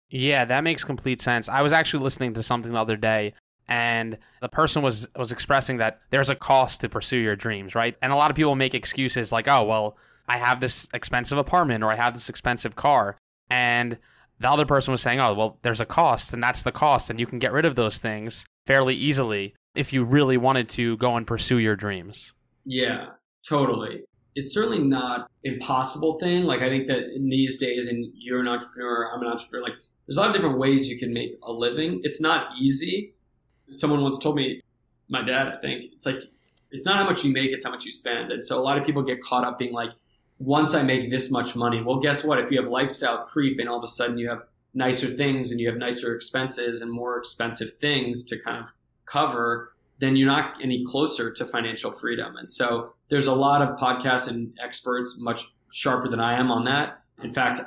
Yeah, 0.08 0.44
that 0.44 0.64
makes 0.64 0.84
complete 0.84 1.20
sense. 1.20 1.48
I 1.48 1.62
was 1.62 1.72
actually 1.72 2.04
listening 2.04 2.34
to 2.34 2.42
something 2.42 2.72
the 2.72 2.80
other 2.80 2.96
day 2.96 3.34
and 3.68 4.18
the 4.40 4.48
person 4.48 4.82
was 4.82 5.08
was 5.16 5.30
expressing 5.30 5.76
that 5.78 6.00
there's 6.10 6.30
a 6.30 6.34
cost 6.34 6.80
to 6.80 6.88
pursue 6.88 7.18
your 7.18 7.36
dreams, 7.36 7.74
right? 7.74 7.96
And 8.02 8.12
a 8.12 8.16
lot 8.16 8.30
of 8.30 8.36
people 8.36 8.56
make 8.56 8.74
excuses 8.74 9.30
like, 9.30 9.46
"Oh, 9.48 9.62
well, 9.64 9.96
I 10.28 10.36
have 10.38 10.60
this 10.60 10.88
expensive 10.92 11.38
apartment 11.38 11.84
or 11.84 11.92
I 11.92 11.96
have 11.96 12.14
this 12.14 12.28
expensive 12.28 12.74
car." 12.74 13.16
And 13.48 13.98
the 14.40 14.50
other 14.50 14.66
person 14.66 14.90
was 14.92 15.00
saying, 15.00 15.20
oh, 15.20 15.34
well, 15.34 15.58
there's 15.62 15.80
a 15.80 15.86
cost, 15.86 16.34
and 16.34 16.42
that's 16.42 16.62
the 16.64 16.72
cost, 16.72 17.08
and 17.10 17.20
you 17.20 17.26
can 17.26 17.38
get 17.38 17.52
rid 17.52 17.64
of 17.64 17.76
those 17.76 17.98
things 17.98 18.44
fairly 18.66 18.94
easily 18.94 19.54
if 19.74 19.92
you 19.92 20.04
really 20.04 20.36
wanted 20.36 20.68
to 20.70 20.96
go 20.98 21.16
and 21.16 21.26
pursue 21.26 21.58
your 21.58 21.76
dreams. 21.76 22.34
Yeah, 22.64 23.06
totally. 23.46 24.02
It's 24.34 24.52
certainly 24.52 24.78
not 24.78 25.28
impossible 25.44 26.18
thing. 26.18 26.44
Like 26.44 26.62
I 26.62 26.68
think 26.68 26.86
that 26.86 27.14
in 27.14 27.28
these 27.28 27.58
days, 27.58 27.88
and 27.88 28.06
you're 28.14 28.40
an 28.40 28.48
entrepreneur, 28.48 29.10
I'm 29.12 29.22
an 29.22 29.28
entrepreneur. 29.28 29.64
Like 29.64 29.76
there's 30.06 30.16
a 30.16 30.20
lot 30.20 30.30
of 30.30 30.34
different 30.34 30.58
ways 30.58 30.88
you 30.88 30.98
can 30.98 31.12
make 31.12 31.36
a 31.42 31.52
living. 31.52 32.00
It's 32.02 32.20
not 32.20 32.48
easy. 32.60 33.14
Someone 33.70 34.02
once 34.02 34.18
told 34.18 34.36
me, 34.36 34.60
my 35.08 35.22
dad, 35.22 35.48
I 35.48 35.56
think 35.58 35.92
it's 35.92 36.06
like 36.06 36.22
it's 36.70 36.86
not 36.86 36.96
how 36.96 37.04
much 37.04 37.24
you 37.24 37.32
make, 37.32 37.50
it's 37.50 37.64
how 37.64 37.70
much 37.70 37.84
you 37.84 37.92
spend. 37.92 38.32
And 38.32 38.44
so 38.44 38.58
a 38.58 38.62
lot 38.62 38.78
of 38.78 38.84
people 38.84 39.02
get 39.02 39.22
caught 39.22 39.44
up 39.44 39.58
being 39.58 39.72
like, 39.72 39.90
once 40.38 40.74
I 40.74 40.82
make 40.82 41.10
this 41.10 41.30
much 41.30 41.54
money, 41.54 41.82
well, 41.82 41.98
guess 41.98 42.24
what? 42.24 42.38
If 42.38 42.50
you 42.50 42.60
have 42.60 42.70
lifestyle 42.70 43.24
creep 43.24 43.58
and 43.60 43.68
all 43.68 43.76
of 43.76 43.84
a 43.84 43.88
sudden 43.88 44.18
you 44.18 44.28
have 44.28 44.42
nicer 44.74 45.06
things 45.06 45.50
and 45.50 45.60
you 45.60 45.68
have 45.68 45.76
nicer 45.76 46.14
expenses 46.14 46.80
and 46.80 46.90
more 46.90 47.18
expensive 47.18 47.74
things 47.74 48.24
to 48.24 48.38
kind 48.38 48.62
of 48.62 48.72
cover, 49.06 49.72
then 49.98 50.16
you're 50.16 50.26
not 50.26 50.54
any 50.62 50.84
closer 50.84 51.30
to 51.30 51.44
financial 51.44 51.90
freedom. 51.90 52.36
And 52.36 52.48
so 52.48 52.94
there's 53.08 53.26
a 53.26 53.34
lot 53.34 53.62
of 53.62 53.78
podcasts 53.78 54.28
and 54.28 54.56
experts 54.62 55.18
much 55.20 55.44
sharper 55.72 56.08
than 56.08 56.20
I 56.20 56.38
am 56.38 56.50
on 56.50 56.64
that. 56.64 57.02
In 57.22 57.30
fact, 57.30 57.60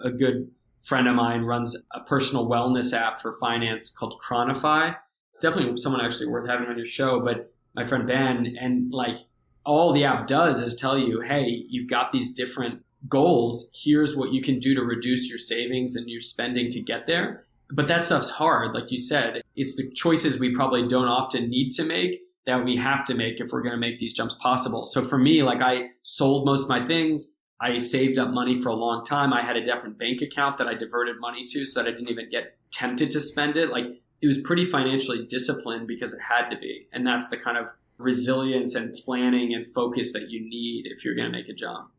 a 0.00 0.10
good 0.10 0.50
friend 0.78 1.06
of 1.06 1.14
mine 1.14 1.42
runs 1.42 1.76
a 1.92 2.00
personal 2.00 2.48
wellness 2.48 2.92
app 2.92 3.20
for 3.20 3.32
finance 3.32 3.88
called 3.88 4.20
Chronify. 4.20 4.96
It's 5.32 5.40
definitely 5.40 5.76
someone 5.76 6.04
actually 6.04 6.28
worth 6.28 6.48
having 6.48 6.68
on 6.68 6.76
your 6.76 6.86
show, 6.86 7.20
but 7.20 7.52
my 7.74 7.84
friend 7.84 8.06
Ben 8.06 8.56
and 8.58 8.92
like 8.92 9.18
all 9.64 9.92
the 9.92 10.04
app 10.04 10.26
does 10.26 10.60
is 10.60 10.74
tell 10.74 10.98
you, 10.98 11.20
hey, 11.20 11.64
you've 11.68 11.88
got 11.88 12.10
these 12.10 12.32
different 12.32 12.82
goals. 13.08 13.70
Here's 13.74 14.16
what 14.16 14.32
you 14.32 14.42
can 14.42 14.58
do 14.58 14.74
to 14.74 14.82
reduce 14.82 15.28
your 15.28 15.38
savings 15.38 15.96
and 15.96 16.08
your 16.08 16.20
spending 16.20 16.68
to 16.70 16.80
get 16.80 17.06
there. 17.06 17.44
But 17.70 17.88
that 17.88 18.04
stuff's 18.04 18.30
hard. 18.30 18.74
Like 18.74 18.90
you 18.90 18.98
said, 18.98 19.42
it's 19.56 19.76
the 19.76 19.90
choices 19.92 20.38
we 20.38 20.54
probably 20.54 20.86
don't 20.86 21.08
often 21.08 21.48
need 21.48 21.70
to 21.70 21.84
make 21.84 22.20
that 22.44 22.64
we 22.64 22.76
have 22.76 23.04
to 23.06 23.14
make 23.14 23.40
if 23.40 23.52
we're 23.52 23.62
going 23.62 23.74
to 23.74 23.78
make 23.78 23.98
these 23.98 24.12
jumps 24.12 24.34
possible. 24.40 24.84
So 24.84 25.00
for 25.00 25.16
me, 25.16 25.42
like 25.42 25.62
I 25.62 25.90
sold 26.02 26.44
most 26.44 26.64
of 26.64 26.68
my 26.68 26.84
things. 26.84 27.32
I 27.60 27.78
saved 27.78 28.18
up 28.18 28.30
money 28.30 28.60
for 28.60 28.70
a 28.70 28.74
long 28.74 29.04
time. 29.04 29.32
I 29.32 29.42
had 29.42 29.56
a 29.56 29.64
different 29.64 29.96
bank 29.96 30.20
account 30.20 30.58
that 30.58 30.66
I 30.66 30.74
diverted 30.74 31.20
money 31.20 31.44
to 31.46 31.64
so 31.64 31.80
that 31.80 31.88
I 31.88 31.92
didn't 31.92 32.10
even 32.10 32.28
get 32.28 32.58
tempted 32.72 33.12
to 33.12 33.20
spend 33.20 33.56
it. 33.56 33.70
Like 33.70 33.84
it 34.20 34.26
was 34.26 34.38
pretty 34.38 34.64
financially 34.64 35.24
disciplined 35.26 35.86
because 35.86 36.12
it 36.12 36.20
had 36.28 36.50
to 36.50 36.58
be. 36.58 36.88
And 36.92 37.06
that's 37.06 37.28
the 37.28 37.36
kind 37.36 37.56
of 37.56 37.68
resilience 37.98 38.74
and 38.74 38.94
planning 39.04 39.54
and 39.54 39.64
focus 39.64 40.12
that 40.12 40.28
you 40.28 40.40
need 40.40 40.86
if 40.86 41.04
you're 41.04 41.14
going 41.14 41.30
to 41.30 41.38
make 41.38 41.48
a 41.48 41.54
jump. 41.54 41.90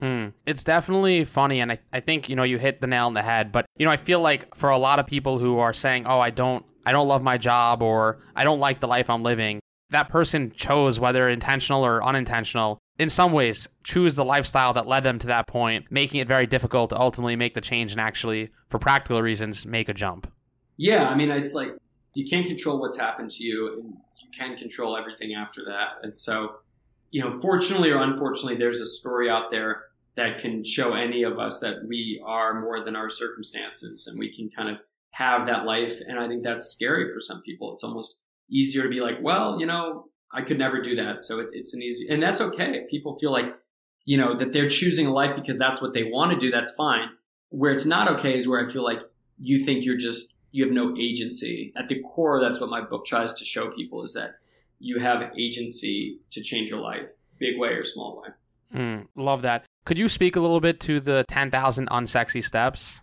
Mm. 0.00 0.32
It's 0.46 0.62
definitely 0.62 1.24
funny, 1.24 1.60
and 1.60 1.72
I, 1.72 1.78
I 1.92 2.00
think 2.00 2.28
you 2.28 2.36
know 2.36 2.44
you 2.44 2.58
hit 2.58 2.80
the 2.80 2.86
nail 2.86 3.06
on 3.06 3.14
the 3.14 3.22
head. 3.22 3.50
But 3.50 3.66
you 3.76 3.84
know, 3.84 3.92
I 3.92 3.96
feel 3.96 4.20
like 4.20 4.54
for 4.54 4.70
a 4.70 4.78
lot 4.78 4.98
of 4.98 5.06
people 5.06 5.38
who 5.38 5.58
are 5.58 5.72
saying, 5.72 6.06
"Oh, 6.06 6.20
I 6.20 6.30
don't, 6.30 6.64
I 6.86 6.92
don't 6.92 7.08
love 7.08 7.22
my 7.22 7.36
job," 7.36 7.82
or 7.82 8.20
"I 8.36 8.44
don't 8.44 8.60
like 8.60 8.78
the 8.78 8.86
life 8.86 9.10
I'm 9.10 9.24
living," 9.24 9.60
that 9.90 10.08
person 10.08 10.52
chose, 10.52 11.00
whether 11.00 11.28
intentional 11.28 11.84
or 11.84 12.04
unintentional, 12.04 12.78
in 12.98 13.10
some 13.10 13.32
ways, 13.32 13.68
choose 13.82 14.14
the 14.14 14.24
lifestyle 14.24 14.72
that 14.74 14.86
led 14.86 15.02
them 15.02 15.18
to 15.20 15.26
that 15.28 15.46
point, 15.46 15.86
making 15.90 16.20
it 16.20 16.28
very 16.28 16.46
difficult 16.46 16.90
to 16.90 17.00
ultimately 17.00 17.36
make 17.36 17.54
the 17.54 17.60
change 17.60 17.92
and 17.92 18.00
actually, 18.00 18.50
for 18.68 18.78
practical 18.78 19.20
reasons, 19.20 19.66
make 19.66 19.88
a 19.88 19.94
jump. 19.94 20.30
Yeah, 20.76 21.08
I 21.08 21.16
mean, 21.16 21.30
it's 21.30 21.54
like 21.54 21.74
you 22.14 22.24
can't 22.24 22.46
control 22.46 22.80
what's 22.80 22.98
happened 22.98 23.30
to 23.32 23.44
you, 23.44 23.72
and 23.72 23.84
you 24.22 24.28
can 24.36 24.56
control 24.56 24.96
everything 24.96 25.34
after 25.34 25.64
that. 25.64 26.04
And 26.04 26.14
so, 26.14 26.56
you 27.10 27.20
know, 27.20 27.36
fortunately 27.40 27.90
or 27.90 28.00
unfortunately, 28.02 28.56
there's 28.56 28.80
a 28.80 28.86
story 28.86 29.28
out 29.28 29.50
there 29.50 29.84
that 30.14 30.38
can 30.38 30.64
show 30.64 30.94
any 30.94 31.22
of 31.22 31.38
us 31.38 31.60
that 31.60 31.86
we 31.86 32.20
are 32.24 32.60
more 32.60 32.84
than 32.84 32.96
our 32.96 33.08
circumstances 33.08 34.06
and 34.06 34.18
we 34.18 34.34
can 34.34 34.48
kind 34.48 34.68
of 34.68 34.76
have 35.10 35.46
that 35.46 35.64
life. 35.64 36.00
And 36.06 36.18
I 36.18 36.28
think 36.28 36.42
that's 36.42 36.66
scary 36.66 37.10
for 37.12 37.20
some 37.20 37.42
people. 37.42 37.72
It's 37.72 37.84
almost 37.84 38.22
easier 38.50 38.82
to 38.82 38.88
be 38.88 39.00
like, 39.00 39.16
well, 39.22 39.60
you 39.60 39.66
know, 39.66 40.06
I 40.32 40.42
could 40.42 40.58
never 40.58 40.80
do 40.80 40.96
that. 40.96 41.20
So 41.20 41.40
it's, 41.40 41.52
it's 41.52 41.74
an 41.74 41.82
easy, 41.82 42.08
and 42.08 42.22
that's 42.22 42.40
okay. 42.40 42.84
People 42.90 43.18
feel 43.18 43.32
like, 43.32 43.54
you 44.04 44.16
know, 44.16 44.36
that 44.36 44.52
they're 44.52 44.68
choosing 44.68 45.06
a 45.06 45.12
life 45.12 45.34
because 45.34 45.58
that's 45.58 45.80
what 45.80 45.94
they 45.94 46.04
want 46.04 46.32
to 46.32 46.38
do. 46.38 46.50
That's 46.50 46.72
fine. 46.74 47.08
Where 47.50 47.72
it's 47.72 47.86
not 47.86 48.08
okay 48.12 48.36
is 48.36 48.46
where 48.48 48.60
I 48.60 48.70
feel 48.70 48.84
like 48.84 49.00
you 49.38 49.64
think 49.64 49.84
you're 49.84 49.96
just, 49.96 50.36
you 50.50 50.64
have 50.64 50.72
no 50.72 50.96
agency. 50.98 51.72
At 51.76 51.88
the 51.88 52.00
core, 52.00 52.40
that's 52.40 52.60
what 52.60 52.70
my 52.70 52.80
book 52.80 53.06
tries 53.06 53.32
to 53.34 53.44
show 53.44 53.70
people 53.70 54.02
is 54.02 54.14
that 54.14 54.36
you 54.78 54.98
have 54.98 55.32
agency 55.38 56.20
to 56.30 56.42
change 56.42 56.68
your 56.70 56.80
life, 56.80 57.12
big 57.38 57.58
way 57.58 57.70
or 57.70 57.84
small 57.84 58.22
way. 58.22 58.28
Mm, 58.74 59.06
love 59.16 59.42
that. 59.42 59.64
Could 59.88 59.96
you 59.96 60.10
speak 60.10 60.36
a 60.36 60.40
little 60.40 60.60
bit 60.60 60.80
to 60.80 61.00
the 61.00 61.24
10,000 61.28 61.88
unsexy 61.88 62.44
steps? 62.44 63.00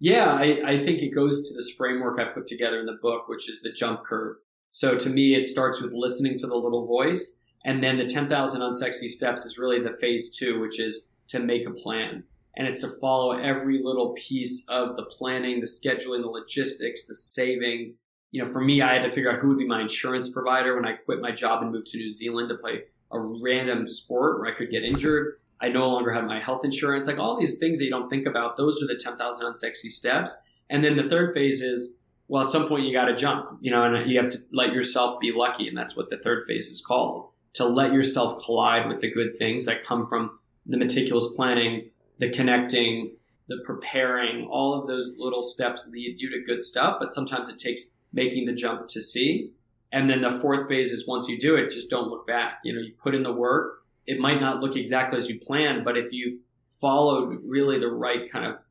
Yeah, 0.00 0.32
I, 0.32 0.60
I 0.66 0.82
think 0.82 1.00
it 1.00 1.14
goes 1.14 1.48
to 1.48 1.54
this 1.54 1.70
framework 1.78 2.18
I 2.18 2.24
put 2.24 2.48
together 2.48 2.80
in 2.80 2.86
the 2.86 2.98
book, 3.00 3.28
which 3.28 3.48
is 3.48 3.62
the 3.62 3.70
jump 3.70 4.02
curve. 4.02 4.34
So 4.68 4.96
to 4.96 5.10
me, 5.10 5.36
it 5.36 5.46
starts 5.46 5.80
with 5.80 5.92
listening 5.92 6.36
to 6.38 6.48
the 6.48 6.56
little 6.56 6.88
voice. 6.88 7.40
And 7.64 7.84
then 7.84 7.98
the 7.98 8.04
10,000 8.04 8.60
unsexy 8.60 9.06
steps 9.06 9.44
is 9.44 9.58
really 9.58 9.78
the 9.78 9.96
phase 10.00 10.36
two, 10.36 10.58
which 10.58 10.80
is 10.80 11.12
to 11.28 11.38
make 11.38 11.68
a 11.68 11.70
plan. 11.70 12.24
And 12.56 12.66
it's 12.66 12.80
to 12.80 12.88
follow 13.00 13.38
every 13.38 13.80
little 13.80 14.12
piece 14.14 14.68
of 14.68 14.96
the 14.96 15.04
planning, 15.04 15.60
the 15.60 15.66
scheduling, 15.66 16.22
the 16.22 16.30
logistics, 16.30 17.06
the 17.06 17.14
saving. 17.14 17.94
You 18.32 18.42
know, 18.42 18.50
for 18.50 18.60
me, 18.60 18.82
I 18.82 18.92
had 18.92 19.04
to 19.04 19.10
figure 19.10 19.30
out 19.30 19.38
who 19.38 19.50
would 19.50 19.58
be 19.58 19.68
my 19.68 19.82
insurance 19.82 20.32
provider 20.32 20.74
when 20.74 20.84
I 20.84 20.94
quit 20.94 21.20
my 21.20 21.30
job 21.30 21.62
and 21.62 21.70
moved 21.70 21.86
to 21.92 21.98
New 21.98 22.10
Zealand 22.10 22.48
to 22.48 22.56
play 22.56 22.86
a 23.12 23.20
random 23.20 23.86
sport 23.86 24.40
where 24.40 24.52
I 24.52 24.56
could 24.56 24.72
get 24.72 24.82
injured. 24.82 25.36
I 25.60 25.68
no 25.68 25.88
longer 25.88 26.12
have 26.12 26.24
my 26.24 26.40
health 26.40 26.64
insurance. 26.64 27.06
Like 27.06 27.18
all 27.18 27.38
these 27.38 27.58
things 27.58 27.78
that 27.78 27.84
you 27.84 27.90
don't 27.90 28.08
think 28.08 28.26
about, 28.26 28.56
those 28.56 28.82
are 28.82 28.86
the 28.86 28.96
10,000 28.96 29.46
unsexy 29.46 29.90
steps. 29.90 30.40
And 30.70 30.84
then 30.84 30.96
the 30.96 31.08
third 31.08 31.34
phase 31.34 31.62
is 31.62 31.98
well, 32.28 32.42
at 32.42 32.50
some 32.50 32.68
point 32.68 32.84
you 32.84 32.92
got 32.92 33.06
to 33.06 33.16
jump, 33.16 33.58
you 33.60 33.70
know, 33.70 33.82
and 33.84 34.08
you 34.10 34.20
have 34.20 34.30
to 34.30 34.38
let 34.52 34.74
yourself 34.74 35.18
be 35.18 35.32
lucky. 35.32 35.66
And 35.66 35.76
that's 35.76 35.96
what 35.96 36.10
the 36.10 36.18
third 36.18 36.44
phase 36.46 36.68
is 36.68 36.84
called 36.84 37.30
to 37.54 37.64
let 37.64 37.92
yourself 37.92 38.44
collide 38.44 38.86
with 38.86 39.00
the 39.00 39.10
good 39.10 39.36
things 39.36 39.64
that 39.64 39.82
come 39.82 40.06
from 40.06 40.38
the 40.66 40.76
meticulous 40.76 41.32
planning, 41.34 41.90
the 42.18 42.28
connecting, 42.28 43.16
the 43.48 43.58
preparing, 43.64 44.46
all 44.46 44.74
of 44.74 44.86
those 44.86 45.14
little 45.18 45.42
steps 45.42 45.88
lead 45.90 46.20
you 46.20 46.30
to 46.30 46.44
good 46.44 46.62
stuff. 46.62 46.98
But 47.00 47.14
sometimes 47.14 47.48
it 47.48 47.58
takes 47.58 47.90
making 48.12 48.44
the 48.44 48.52
jump 48.52 48.88
to 48.88 49.00
see. 49.00 49.52
And 49.90 50.10
then 50.10 50.20
the 50.20 50.38
fourth 50.38 50.68
phase 50.68 50.92
is 50.92 51.08
once 51.08 51.28
you 51.28 51.38
do 51.38 51.56
it, 51.56 51.70
just 51.70 51.88
don't 51.88 52.10
look 52.10 52.26
back. 52.26 52.58
You 52.62 52.74
know, 52.74 52.80
you've 52.80 52.98
put 52.98 53.14
in 53.14 53.22
the 53.22 53.32
work. 53.32 53.77
It 54.08 54.18
might 54.18 54.40
not 54.40 54.62
look 54.62 54.74
exactly 54.74 55.18
as 55.18 55.28
you 55.28 55.38
planned, 55.38 55.84
but 55.84 55.98
if 55.98 56.14
you've 56.14 56.40
followed 56.66 57.38
really 57.44 57.78
the 57.78 57.90
right 57.90 58.28
kind 58.28 58.46
of, 58.46 58.64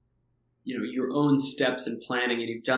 you 0.64 0.76
know, 0.76 0.84
your 0.84 1.12
own 1.14 1.38
steps 1.38 1.86
and 1.86 2.02
planning 2.02 2.40
and 2.40 2.50
you've 2.50 2.64
done 2.64 2.78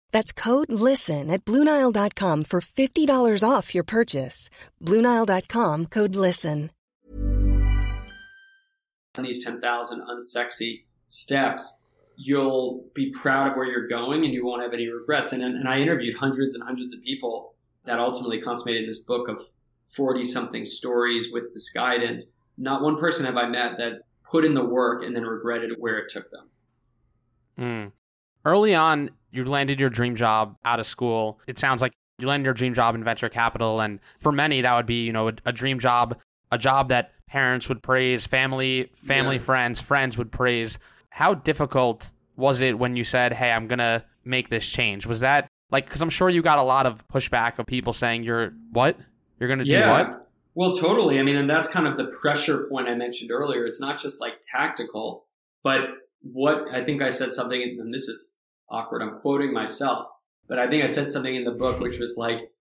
That's 0.11 0.31
code 0.31 0.71
LISTEN 0.71 1.29
at 1.29 1.43
Bluenile.com 1.45 2.45
for 2.45 2.61
$50 2.61 3.49
off 3.49 3.75
your 3.75 3.83
purchase. 3.83 4.49
Bluenile.com 4.81 5.87
code 5.87 6.15
LISTEN. 6.15 6.69
On 9.17 9.23
these 9.25 9.43
10,000 9.43 10.01
unsexy 10.01 10.83
steps, 11.07 11.83
you'll 12.15 12.85
be 12.93 13.11
proud 13.11 13.49
of 13.49 13.57
where 13.57 13.65
you're 13.65 13.87
going 13.87 14.23
and 14.23 14.33
you 14.33 14.45
won't 14.45 14.61
have 14.61 14.73
any 14.73 14.87
regrets. 14.87 15.33
And, 15.33 15.43
and 15.43 15.67
I 15.67 15.79
interviewed 15.79 16.17
hundreds 16.17 16.55
and 16.55 16.63
hundreds 16.63 16.93
of 16.93 17.01
people 17.03 17.55
that 17.85 17.99
ultimately 17.99 18.39
consummated 18.39 18.87
this 18.87 18.99
book 18.99 19.27
of 19.27 19.39
40 19.87 20.23
something 20.23 20.65
stories 20.65 21.31
with 21.33 21.53
this 21.53 21.69
guidance. 21.71 22.35
Not 22.57 22.81
one 22.81 22.97
person 22.97 23.25
have 23.25 23.37
I 23.37 23.47
met 23.47 23.77
that 23.79 24.03
put 24.23 24.45
in 24.45 24.53
the 24.53 24.63
work 24.63 25.03
and 25.03 25.15
then 25.15 25.23
regretted 25.23 25.73
where 25.77 25.97
it 25.97 26.09
took 26.09 26.29
them. 26.31 26.49
Mm. 27.59 27.91
Early 28.45 28.73
on, 28.73 29.11
you 29.31 29.45
landed 29.45 29.79
your 29.79 29.89
dream 29.89 30.15
job 30.15 30.57
out 30.65 30.79
of 30.79 30.85
school. 30.85 31.39
It 31.47 31.57
sounds 31.57 31.81
like 31.81 31.93
you 32.19 32.27
landed 32.27 32.45
your 32.45 32.53
dream 32.53 32.73
job 32.73 32.95
in 32.95 33.03
venture 33.03 33.29
capital. 33.29 33.81
And 33.81 33.99
for 34.17 34.31
many, 34.31 34.61
that 34.61 34.75
would 34.75 34.85
be, 34.85 35.05
you 35.05 35.13
know, 35.13 35.29
a, 35.29 35.33
a 35.45 35.51
dream 35.51 35.79
job, 35.79 36.17
a 36.51 36.57
job 36.57 36.89
that 36.89 37.11
parents 37.27 37.69
would 37.69 37.81
praise, 37.81 38.27
family, 38.27 38.91
family, 38.93 39.35
yeah. 39.35 39.41
friends, 39.41 39.81
friends 39.81 40.17
would 40.17 40.31
praise. 40.31 40.77
How 41.09 41.33
difficult 41.33 42.11
was 42.35 42.61
it 42.61 42.77
when 42.77 42.95
you 42.95 43.03
said, 43.03 43.33
hey, 43.33 43.51
I'm 43.51 43.67
going 43.67 43.79
to 43.79 44.03
make 44.23 44.49
this 44.49 44.65
change? 44.65 45.05
Was 45.05 45.21
that 45.21 45.47
like, 45.71 45.85
because 45.85 46.01
I'm 46.01 46.09
sure 46.09 46.29
you 46.29 46.41
got 46.41 46.59
a 46.59 46.63
lot 46.63 46.85
of 46.85 47.07
pushback 47.07 47.57
of 47.57 47.65
people 47.65 47.93
saying, 47.93 48.23
you're 48.23 48.53
what? 48.71 48.97
You're 49.39 49.47
going 49.47 49.59
to 49.59 49.65
yeah. 49.65 49.85
do 49.85 49.89
what? 49.91 50.27
Well, 50.53 50.75
totally. 50.75 51.17
I 51.17 51.23
mean, 51.23 51.37
and 51.37 51.49
that's 51.49 51.67
kind 51.67 51.87
of 51.87 51.97
the 51.97 52.05
pressure 52.21 52.67
point 52.69 52.89
I 52.89 52.95
mentioned 52.95 53.31
earlier. 53.31 53.65
It's 53.65 53.79
not 53.79 53.97
just 53.97 54.19
like 54.19 54.33
tactical, 54.43 55.25
but 55.63 55.81
what 56.21 56.65
I 56.71 56.83
think 56.83 57.01
I 57.01 57.09
said 57.09 57.31
something, 57.31 57.61
and 57.79 57.93
this 57.93 58.03
is 58.03 58.33
awkward. 58.71 59.01
I'm 59.01 59.19
quoting 59.19 59.53
myself, 59.53 60.07
but 60.47 60.57
I 60.57 60.67
think 60.67 60.83
I 60.83 60.87
said 60.87 61.11
something 61.11 61.35
in 61.35 61.43
the 61.43 61.51
book 61.51 61.79
which 61.79 61.99
was 61.99 62.15
like, 62.17 62.51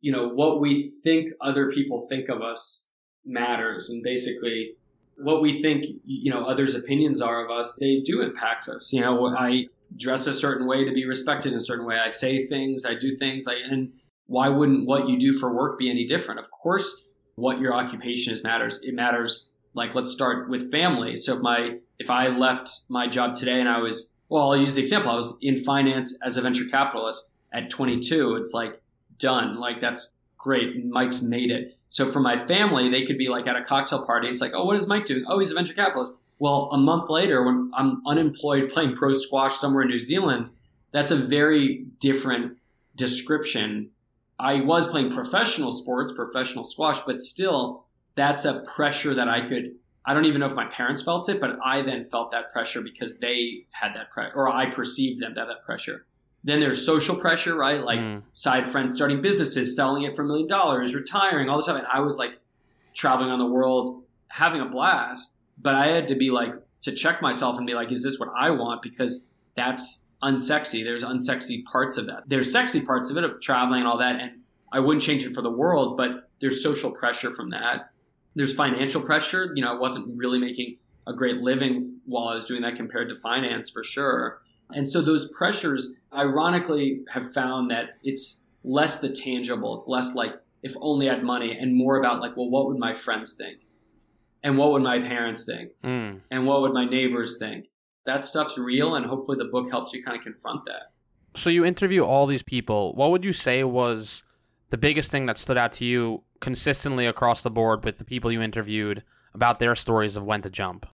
you 0.00 0.12
know, 0.12 0.28
what 0.28 0.60
we 0.60 0.92
think 1.04 1.28
other 1.40 1.70
people 1.70 2.06
think 2.08 2.28
of 2.28 2.42
us 2.42 2.88
matters. 3.24 3.90
And 3.90 4.02
basically, 4.02 4.72
what 5.16 5.42
we 5.42 5.60
think, 5.60 5.84
you 6.04 6.30
know, 6.30 6.46
others' 6.46 6.74
opinions 6.74 7.20
are 7.20 7.44
of 7.44 7.50
us, 7.50 7.76
they 7.78 8.00
do 8.00 8.22
impact 8.22 8.68
us. 8.68 8.92
You 8.92 9.02
know, 9.02 9.28
I 9.36 9.66
dress 9.96 10.26
a 10.26 10.32
certain 10.32 10.66
way 10.66 10.84
to 10.84 10.92
be 10.92 11.04
respected 11.04 11.52
in 11.52 11.58
a 11.58 11.60
certain 11.60 11.86
way. 11.86 11.98
I 11.98 12.08
say 12.08 12.46
things, 12.46 12.84
I 12.84 12.94
do 12.94 13.16
things 13.16 13.46
like, 13.46 13.58
and 13.68 13.92
why 14.26 14.48
wouldn't 14.48 14.86
what 14.86 15.08
you 15.08 15.18
do 15.18 15.32
for 15.32 15.54
work 15.54 15.78
be 15.78 15.90
any 15.90 16.06
different? 16.06 16.40
Of 16.40 16.50
course, 16.50 17.06
what 17.34 17.60
your 17.60 17.74
occupation 17.74 18.32
is 18.32 18.42
matters. 18.42 18.80
It 18.82 18.94
matters. 18.94 19.48
Like, 19.74 19.94
let's 19.94 20.10
start 20.10 20.48
with 20.48 20.70
family. 20.70 21.16
So 21.16 21.36
if 21.36 21.42
my, 21.42 21.78
if 21.98 22.10
I 22.10 22.28
left 22.28 22.70
my 22.88 23.06
job 23.06 23.34
today 23.34 23.60
and 23.60 23.68
I 23.68 23.78
was 23.78 24.16
well, 24.30 24.52
I'll 24.52 24.56
use 24.56 24.76
the 24.76 24.80
example. 24.80 25.10
I 25.10 25.16
was 25.16 25.36
in 25.42 25.62
finance 25.62 26.18
as 26.24 26.36
a 26.36 26.40
venture 26.40 26.64
capitalist 26.64 27.30
at 27.52 27.68
22. 27.68 28.36
It's 28.36 28.54
like 28.54 28.80
done. 29.18 29.58
Like 29.60 29.80
that's 29.80 30.12
great. 30.38 30.86
Mike's 30.86 31.20
made 31.20 31.50
it. 31.50 31.76
So 31.90 32.10
for 32.10 32.20
my 32.20 32.36
family, 32.46 32.88
they 32.88 33.04
could 33.04 33.18
be 33.18 33.28
like 33.28 33.46
at 33.46 33.56
a 33.56 33.62
cocktail 33.62 34.04
party. 34.04 34.28
It's 34.28 34.40
like, 34.40 34.52
oh, 34.54 34.64
what 34.64 34.76
is 34.76 34.86
Mike 34.86 35.04
doing? 35.04 35.24
Oh, 35.26 35.40
he's 35.40 35.50
a 35.50 35.54
venture 35.54 35.74
capitalist. 35.74 36.12
Well, 36.38 36.70
a 36.72 36.78
month 36.78 37.10
later, 37.10 37.44
when 37.44 37.70
I'm 37.74 38.00
unemployed 38.06 38.70
playing 38.70 38.94
pro 38.94 39.12
squash 39.14 39.56
somewhere 39.56 39.82
in 39.82 39.88
New 39.88 39.98
Zealand, 39.98 40.50
that's 40.92 41.10
a 41.10 41.16
very 41.16 41.84
different 41.98 42.56
description. 42.96 43.90
I 44.38 44.60
was 44.60 44.86
playing 44.86 45.10
professional 45.10 45.72
sports, 45.72 46.12
professional 46.12 46.64
squash, 46.64 47.00
but 47.00 47.18
still, 47.18 47.84
that's 48.14 48.44
a 48.44 48.60
pressure 48.60 49.14
that 49.14 49.28
I 49.28 49.46
could. 49.46 49.74
I 50.10 50.14
don't 50.14 50.24
even 50.24 50.40
know 50.40 50.46
if 50.46 50.54
my 50.54 50.66
parents 50.66 51.02
felt 51.02 51.28
it, 51.28 51.40
but 51.40 51.58
I 51.64 51.82
then 51.82 52.04
felt 52.04 52.30
that 52.32 52.50
pressure 52.50 52.80
because 52.80 53.18
they 53.18 53.66
had 53.72 53.94
that 53.94 54.10
pressure, 54.10 54.32
or 54.34 54.48
I 54.48 54.70
perceived 54.70 55.20
them 55.20 55.34
to 55.34 55.40
have 55.40 55.48
that 55.48 55.62
pressure. 55.62 56.06
Then 56.42 56.60
there's 56.60 56.84
social 56.84 57.16
pressure, 57.16 57.54
right? 57.54 57.82
Like 57.84 57.98
mm. 57.98 58.22
side 58.32 58.66
friends 58.66 58.94
starting 58.94 59.20
businesses, 59.20 59.76
selling 59.76 60.04
it 60.04 60.16
for 60.16 60.22
a 60.22 60.26
million 60.26 60.48
dollars, 60.48 60.94
retiring, 60.94 61.48
all 61.48 61.56
this 61.56 61.66
stuff. 61.66 61.78
And 61.78 61.86
I 61.86 62.00
was 62.00 62.18
like 62.18 62.32
traveling 62.94 63.30
on 63.30 63.38
the 63.38 63.46
world, 63.46 64.04
having 64.28 64.60
a 64.60 64.66
blast 64.66 65.36
but 65.62 65.74
I 65.74 65.88
had 65.88 66.08
to 66.08 66.14
be 66.14 66.30
like 66.30 66.54
to 66.82 66.92
check 66.92 67.20
myself 67.20 67.58
and 67.58 67.66
be 67.66 67.74
like, 67.74 67.92
is 67.92 68.02
this 68.02 68.18
what 68.18 68.30
I 68.36 68.50
want? 68.50 68.82
Because 68.82 69.32
that's 69.54 70.08
unsexy. 70.22 70.82
There's 70.82 71.04
unsexy 71.04 71.64
parts 71.64 71.96
of 71.96 72.06
that. 72.06 72.24
There's 72.26 72.50
sexy 72.50 72.80
parts 72.80 73.10
of 73.10 73.16
it 73.16 73.24
of 73.24 73.40
traveling 73.40 73.80
and 73.80 73.88
all 73.88 73.98
that, 73.98 74.20
and 74.20 74.40
I 74.72 74.80
wouldn't 74.80 75.02
change 75.02 75.24
it 75.24 75.34
for 75.34 75.42
the 75.42 75.50
world. 75.50 75.96
But 75.96 76.30
there's 76.40 76.62
social 76.62 76.90
pressure 76.90 77.30
from 77.30 77.50
that. 77.50 77.90
There's 78.34 78.54
financial 78.54 79.02
pressure. 79.02 79.50
You 79.54 79.62
know, 79.62 79.74
I 79.74 79.78
wasn't 79.78 80.16
really 80.16 80.38
making 80.38 80.76
a 81.06 81.12
great 81.12 81.38
living 81.38 81.98
while 82.06 82.28
I 82.28 82.34
was 82.34 82.44
doing 82.44 82.62
that 82.62 82.76
compared 82.76 83.08
to 83.08 83.16
finance 83.16 83.70
for 83.70 83.82
sure. 83.82 84.40
And 84.70 84.86
so 84.86 85.02
those 85.02 85.30
pressures, 85.32 85.96
ironically, 86.14 87.02
have 87.12 87.32
found 87.32 87.70
that 87.70 87.98
it's 88.04 88.46
less 88.62 89.00
the 89.00 89.08
tangible. 89.08 89.74
It's 89.74 89.88
less 89.88 90.14
like 90.14 90.34
if 90.62 90.74
only 90.80 91.08
I 91.08 91.14
had 91.14 91.24
money, 91.24 91.56
and 91.58 91.74
more 91.74 91.96
about 91.96 92.20
like, 92.20 92.36
well, 92.36 92.50
what 92.50 92.66
would 92.66 92.78
my 92.78 92.92
friends 92.92 93.34
think? 93.34 93.60
and 94.42 94.56
what 94.56 94.72
would 94.72 94.82
my 94.82 94.98
parents 94.98 95.44
think 95.44 95.72
mm. 95.84 96.20
and 96.30 96.46
what 96.46 96.60
would 96.62 96.72
my 96.72 96.84
neighbors 96.84 97.38
think 97.38 97.66
that 98.06 98.24
stuff's 98.24 98.56
real 98.58 98.94
and 98.94 99.06
hopefully 99.06 99.36
the 99.38 99.46
book 99.46 99.68
helps 99.70 99.92
you 99.92 100.02
kind 100.02 100.16
of 100.16 100.22
confront 100.22 100.64
that 100.64 100.92
so 101.34 101.50
you 101.50 101.64
interview 101.64 102.04
all 102.04 102.26
these 102.26 102.42
people 102.42 102.94
what 102.94 103.10
would 103.10 103.24
you 103.24 103.32
say 103.32 103.64
was 103.64 104.24
the 104.70 104.78
biggest 104.78 105.10
thing 105.10 105.26
that 105.26 105.38
stood 105.38 105.58
out 105.58 105.72
to 105.72 105.84
you 105.84 106.22
consistently 106.40 107.06
across 107.06 107.42
the 107.42 107.50
board 107.50 107.84
with 107.84 107.98
the 107.98 108.04
people 108.04 108.32
you 108.32 108.40
interviewed 108.40 109.02
about 109.34 109.58
their 109.58 109.74
stories 109.74 110.16
of 110.16 110.26
when 110.26 110.42
to 110.42 110.50
jump 110.50 110.86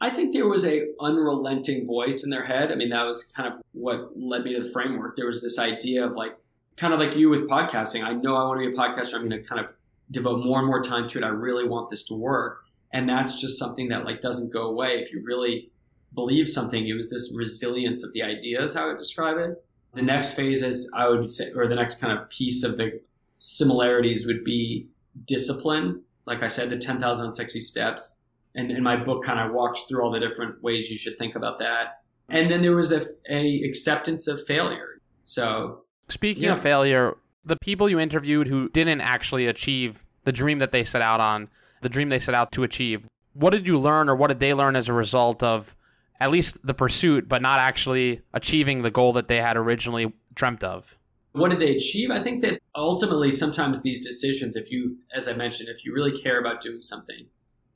i 0.00 0.08
think 0.10 0.32
there 0.32 0.48
was 0.48 0.64
a 0.64 0.86
unrelenting 1.00 1.86
voice 1.86 2.22
in 2.24 2.30
their 2.30 2.44
head 2.44 2.70
i 2.70 2.74
mean 2.74 2.90
that 2.90 3.06
was 3.06 3.24
kind 3.36 3.52
of 3.52 3.60
what 3.72 4.10
led 4.16 4.44
me 4.44 4.54
to 4.54 4.62
the 4.62 4.70
framework 4.70 5.16
there 5.16 5.26
was 5.26 5.42
this 5.42 5.58
idea 5.58 6.04
of 6.04 6.14
like 6.14 6.36
kind 6.76 6.94
of 6.94 7.00
like 7.00 7.16
you 7.16 7.28
with 7.28 7.48
podcasting 7.48 8.04
i 8.04 8.12
know 8.12 8.36
i 8.36 8.44
want 8.44 8.60
to 8.60 8.68
be 8.68 8.74
a 8.74 8.78
podcaster 8.78 9.14
i'm 9.14 9.28
going 9.28 9.42
to 9.42 9.48
kind 9.48 9.60
of 9.64 9.72
devote 10.10 10.44
more 10.44 10.58
and 10.58 10.66
more 10.66 10.82
time 10.82 11.08
to 11.08 11.18
it. 11.18 11.24
I 11.24 11.28
really 11.28 11.66
want 11.66 11.88
this 11.88 12.02
to 12.04 12.14
work. 12.14 12.64
And 12.92 13.08
that's 13.08 13.40
just 13.40 13.58
something 13.58 13.88
that 13.88 14.04
like 14.04 14.20
doesn't 14.20 14.52
go 14.52 14.62
away. 14.62 15.00
If 15.00 15.12
you 15.12 15.22
really 15.24 15.70
believe 16.14 16.48
something, 16.48 16.86
it 16.86 16.94
was 16.94 17.08
this 17.08 17.32
resilience 17.34 18.02
of 18.02 18.12
the 18.12 18.22
ideas, 18.22 18.74
how 18.74 18.84
I 18.84 18.86
would 18.88 18.98
describe 18.98 19.38
it. 19.38 19.64
The 19.94 20.02
next 20.02 20.34
phase 20.34 20.62
is 20.62 20.90
I 20.94 21.08
would 21.08 21.28
say, 21.30 21.52
or 21.52 21.68
the 21.68 21.74
next 21.74 22.00
kind 22.00 22.16
of 22.16 22.28
piece 22.30 22.64
of 22.64 22.76
the 22.76 23.00
similarities 23.40 24.26
would 24.26 24.44
be 24.44 24.86
discipline. 25.26 26.02
Like 26.26 26.42
I 26.44 26.48
said, 26.48 26.70
the 26.70 26.78
10,000 26.78 27.28
unsexy 27.28 27.60
steps. 27.60 28.20
And 28.54 28.70
in 28.70 28.82
my 28.82 28.96
book 28.96 29.24
kind 29.24 29.40
of 29.40 29.52
walks 29.52 29.84
through 29.84 30.02
all 30.02 30.10
the 30.10 30.20
different 30.20 30.62
ways 30.62 30.90
you 30.90 30.98
should 30.98 31.18
think 31.18 31.34
about 31.34 31.58
that. 31.58 31.96
And 32.28 32.50
then 32.50 32.62
there 32.62 32.76
was 32.76 32.92
a, 32.92 33.04
a 33.28 33.62
acceptance 33.62 34.28
of 34.28 34.44
failure. 34.46 35.00
So 35.22 35.82
speaking 36.08 36.44
yeah. 36.44 36.52
of 36.52 36.60
failure, 36.60 37.16
the 37.44 37.56
people 37.56 37.88
you 37.88 37.98
interviewed 37.98 38.48
who 38.48 38.68
didn't 38.68 39.00
actually 39.00 39.46
achieve 39.46 40.04
the 40.24 40.32
dream 40.32 40.58
that 40.58 40.70
they 40.70 40.84
set 40.84 41.02
out 41.02 41.20
on, 41.20 41.48
the 41.80 41.88
dream 41.88 42.08
they 42.08 42.20
set 42.20 42.34
out 42.34 42.52
to 42.52 42.62
achieve, 42.62 43.08
what 43.32 43.50
did 43.50 43.66
you 43.66 43.78
learn 43.78 44.08
or 44.08 44.14
what 44.14 44.28
did 44.28 44.40
they 44.40 44.54
learn 44.54 44.76
as 44.76 44.88
a 44.88 44.92
result 44.92 45.42
of 45.42 45.74
at 46.20 46.30
least 46.30 46.58
the 46.64 46.74
pursuit, 46.74 47.28
but 47.28 47.40
not 47.40 47.58
actually 47.58 48.20
achieving 48.34 48.82
the 48.82 48.90
goal 48.90 49.12
that 49.14 49.28
they 49.28 49.40
had 49.40 49.56
originally 49.56 50.12
dreamt 50.34 50.62
of? 50.62 50.98
What 51.32 51.50
did 51.50 51.60
they 51.60 51.76
achieve? 51.76 52.10
I 52.10 52.20
think 52.20 52.42
that 52.42 52.60
ultimately, 52.74 53.30
sometimes 53.30 53.82
these 53.82 54.04
decisions, 54.04 54.56
if 54.56 54.70
you, 54.70 54.96
as 55.14 55.28
I 55.28 55.32
mentioned, 55.32 55.68
if 55.68 55.84
you 55.84 55.94
really 55.94 56.16
care 56.20 56.40
about 56.40 56.60
doing 56.60 56.82
something 56.82 57.26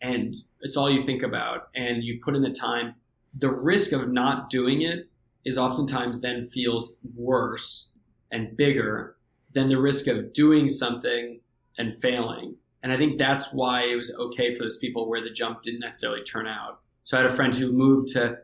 and 0.01 0.35
it's 0.61 0.77
all 0.77 0.90
you 0.90 1.05
think 1.05 1.23
about 1.23 1.69
and 1.75 2.03
you 2.03 2.21
put 2.23 2.35
in 2.35 2.43
the 2.43 2.51
time, 2.51 2.95
the 3.37 3.51
risk 3.51 3.93
of 3.93 4.11
not 4.11 4.51
doing 4.51 4.83
it 4.83 5.09
is 5.45 5.59
oftentimes 5.59 6.21
then 6.21 6.45
feels 6.45 6.97
worse 7.14 7.93
and 8.31 8.57
bigger 8.57 9.17
than 9.53 9.69
the 9.69 9.81
risk 9.81 10.07
of 10.09 10.33
doing 10.33 10.69
something 10.69 11.40
and 11.79 11.95
failing. 11.95 12.57
And 12.83 12.93
I 12.93 12.97
think 12.97 13.19
that's 13.19 13.53
why 13.53 13.83
it 13.83 13.97
was 13.97 14.14
okay 14.19 14.53
for 14.53 14.64
those 14.64 14.77
people 14.77 15.09
where 15.09 15.23
the 15.23 15.31
jump 15.31 15.62
didn't 15.62 15.81
necessarily 15.81 16.23
turn 16.23 16.47
out. 16.47 16.81
So 17.03 17.17
I 17.17 17.23
had 17.23 17.31
a 17.31 17.35
friend 17.35 17.55
who 17.55 17.73
moved 17.73 18.09
to 18.09 18.38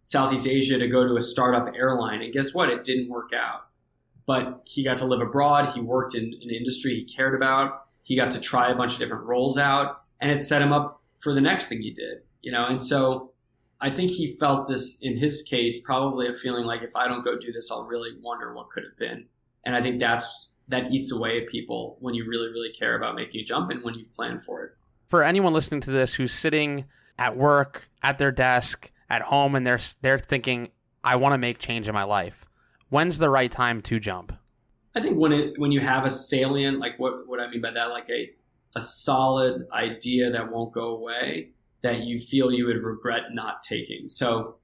Southeast 0.00 0.46
Asia 0.46 0.78
to 0.78 0.86
go 0.86 1.06
to 1.06 1.16
a 1.16 1.22
startup 1.22 1.74
airline, 1.74 2.22
and 2.22 2.32
guess 2.32 2.54
what? 2.54 2.68
It 2.68 2.84
didn't 2.84 3.10
work 3.10 3.30
out. 3.34 3.66
But 4.26 4.62
he 4.64 4.84
got 4.84 4.96
to 4.98 5.04
live 5.04 5.20
abroad. 5.20 5.72
He 5.74 5.80
worked 5.80 6.14
in 6.14 6.24
an 6.24 6.50
industry 6.50 6.94
he 6.94 7.04
cared 7.04 7.34
about. 7.34 7.86
He 8.02 8.16
got 8.16 8.30
to 8.32 8.40
try 8.40 8.70
a 8.70 8.74
bunch 8.74 8.94
of 8.94 8.98
different 8.98 9.24
roles 9.24 9.58
out, 9.58 10.02
and 10.20 10.30
it 10.30 10.40
set 10.40 10.62
him 10.62 10.72
up 10.72 11.02
for 11.18 11.34
the 11.34 11.40
next 11.40 11.68
thing 11.68 11.82
he 11.82 11.90
did. 11.90 12.18
You 12.42 12.52
know, 12.52 12.66
and 12.66 12.80
so 12.80 13.32
I 13.80 13.90
think 13.90 14.10
he 14.10 14.36
felt 14.38 14.68
this 14.68 14.98
in 15.02 15.16
his 15.16 15.42
case, 15.42 15.82
probably 15.82 16.26
a 16.26 16.32
feeling 16.32 16.64
like 16.64 16.82
if 16.82 16.96
I 16.96 17.08
don't 17.08 17.24
go 17.24 17.38
do 17.38 17.52
this, 17.52 17.70
I'll 17.70 17.84
really 17.84 18.10
wonder 18.22 18.54
what 18.54 18.70
could 18.70 18.84
have 18.84 18.96
been. 18.98 19.26
And 19.64 19.74
I 19.74 19.82
think 19.82 20.00
that's 20.00 20.50
that 20.68 20.90
eats 20.90 21.12
away 21.12 21.42
at 21.42 21.48
people 21.48 21.96
when 22.00 22.14
you 22.14 22.26
really, 22.26 22.48
really 22.48 22.72
care 22.72 22.96
about 22.96 23.14
making 23.14 23.40
a 23.40 23.44
jump 23.44 23.70
and 23.70 23.82
when 23.82 23.94
you've 23.94 24.14
planned 24.14 24.42
for 24.42 24.64
it. 24.64 24.72
For 25.08 25.22
anyone 25.22 25.52
listening 25.52 25.82
to 25.82 25.90
this 25.90 26.14
who's 26.14 26.32
sitting 26.32 26.86
at 27.18 27.36
work, 27.36 27.88
at 28.02 28.18
their 28.18 28.32
desk, 28.32 28.90
at 29.10 29.22
home, 29.22 29.54
and 29.54 29.66
they're 29.66 29.80
they're 30.00 30.18
thinking, 30.18 30.70
I 31.02 31.16
want 31.16 31.34
to 31.34 31.38
make 31.38 31.58
change 31.58 31.88
in 31.88 31.94
my 31.94 32.04
life. 32.04 32.46
When's 32.88 33.18
the 33.18 33.30
right 33.30 33.50
time 33.50 33.82
to 33.82 33.98
jump? 33.98 34.32
I 34.94 35.00
think 35.00 35.18
when 35.18 35.32
it 35.32 35.58
when 35.58 35.72
you 35.72 35.80
have 35.80 36.04
a 36.04 36.10
salient, 36.10 36.78
like 36.78 36.98
what 36.98 37.26
what 37.26 37.40
I 37.40 37.48
mean 37.48 37.60
by 37.60 37.72
that, 37.72 37.86
like 37.86 38.08
a 38.10 38.30
a 38.76 38.80
solid 38.80 39.66
idea 39.72 40.30
that 40.30 40.50
won't 40.50 40.72
go 40.72 40.96
away 40.96 41.50
that 41.82 42.04
you 42.04 42.18
feel 42.18 42.50
you 42.50 42.66
would 42.66 42.82
regret 42.82 43.22
not 43.32 43.62
taking. 43.62 44.08
So 44.08 44.56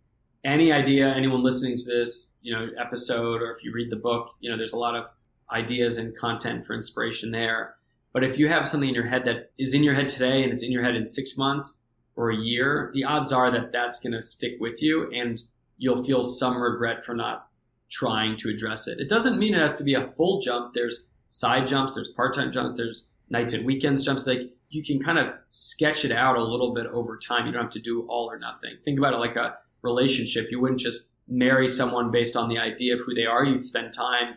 any 0.43 0.73
idea, 0.73 1.09
anyone 1.09 1.43
listening 1.43 1.77
to 1.77 1.85
this, 1.85 2.33
you 2.41 2.53
know, 2.55 2.69
episode, 2.79 3.43
or 3.43 3.51
if 3.51 3.63
you 3.63 3.73
read 3.73 3.91
the 3.91 3.97
book, 3.97 4.31
you 4.41 4.51
know, 4.51 4.57
there's 4.57 4.73
a 4.73 4.79
lot 4.79 4.97
of 4.97 5.07
ideas 5.53 5.99
and 5.99 6.17
content 6.17 6.65
for 6.65 6.75
inspiration 6.75 7.31
there. 7.31 7.75
But 8.13 8.25
if 8.25 8.39
you 8.39 8.49
have 8.49 8.67
something 8.69 8.89
in 8.89 8.95
your 8.95 9.07
head 9.07 9.25
that 9.27 9.51
is 9.59 9.75
in 9.75 9.85
your 9.85 9.95
head 9.95 10.09
today 10.09 10.43
and 10.43 10.53
it's 10.53 10.63
in 10.63 10.73
your 10.73 10.83
head 10.83 10.97
in 10.97 11.07
six 11.07 11.37
months 11.37 11.83
or 12.17 12.31
a 12.31 12.37
year, 12.37 12.91
the 12.95 13.05
odds 13.05 13.33
are 13.33 13.51
that 13.51 13.71
that's 13.73 14.01
going 14.01 14.13
to 14.13 14.23
stick 14.23 14.55
with 14.59 14.83
you 14.83 15.11
and 15.13 15.43
you'll 15.79 16.05
feel 16.05 16.25
some 16.25 16.61
regret 16.61 17.05
for 17.05 17.15
not 17.15 17.49
trying 17.91 18.37
to 18.39 18.49
address 18.49 18.87
it. 18.87 19.01
It 19.01 19.09
doesn't 19.09 19.39
mean 19.39 19.55
it 19.55 19.61
has 19.61 19.79
to 19.79 19.85
be 19.85 19.95
a 19.95 20.09
full 20.13 20.41
jump. 20.41 20.75
There's 20.75 21.11
side 21.27 21.67
jumps, 21.67 21.95
there's 21.95 22.09
part 22.11 22.35
time 22.35 22.53
jumps, 22.53 22.77
there's 22.77 23.11
nights 23.29 23.53
and 23.53 23.65
weekends 23.65 24.05
jumps. 24.05 24.27
Like 24.27 24.51
you 24.69 24.83
can 24.83 25.01
kind 25.01 25.19
of 25.19 25.33
sketch 25.51 26.05
it 26.05 26.13
out 26.13 26.37
a 26.37 26.43
little 26.43 26.73
bit 26.73 26.87
over 26.87 27.19
time. 27.19 27.47
You 27.47 27.53
don't 27.53 27.63
have 27.63 27.73
to 27.73 27.81
do 27.81 28.07
all 28.09 28.31
or 28.31 28.39
nothing. 28.39 28.77
Think 28.85 28.99
about 28.99 29.15
it 29.15 29.19
like 29.19 29.37
a 29.37 29.57
relationship. 29.83 30.51
You 30.51 30.61
wouldn't 30.61 30.81
just 30.81 31.09
marry 31.29 31.69
someone 31.69 32.11
based 32.11 32.37
on 32.37 32.49
the 32.49 32.59
idea 32.59 32.95
of 32.95 33.01
who 33.01 33.15
they 33.15 33.27
are. 33.27 33.45
You'd 33.45 33.65
spend 33.65 33.93
time 33.93 34.37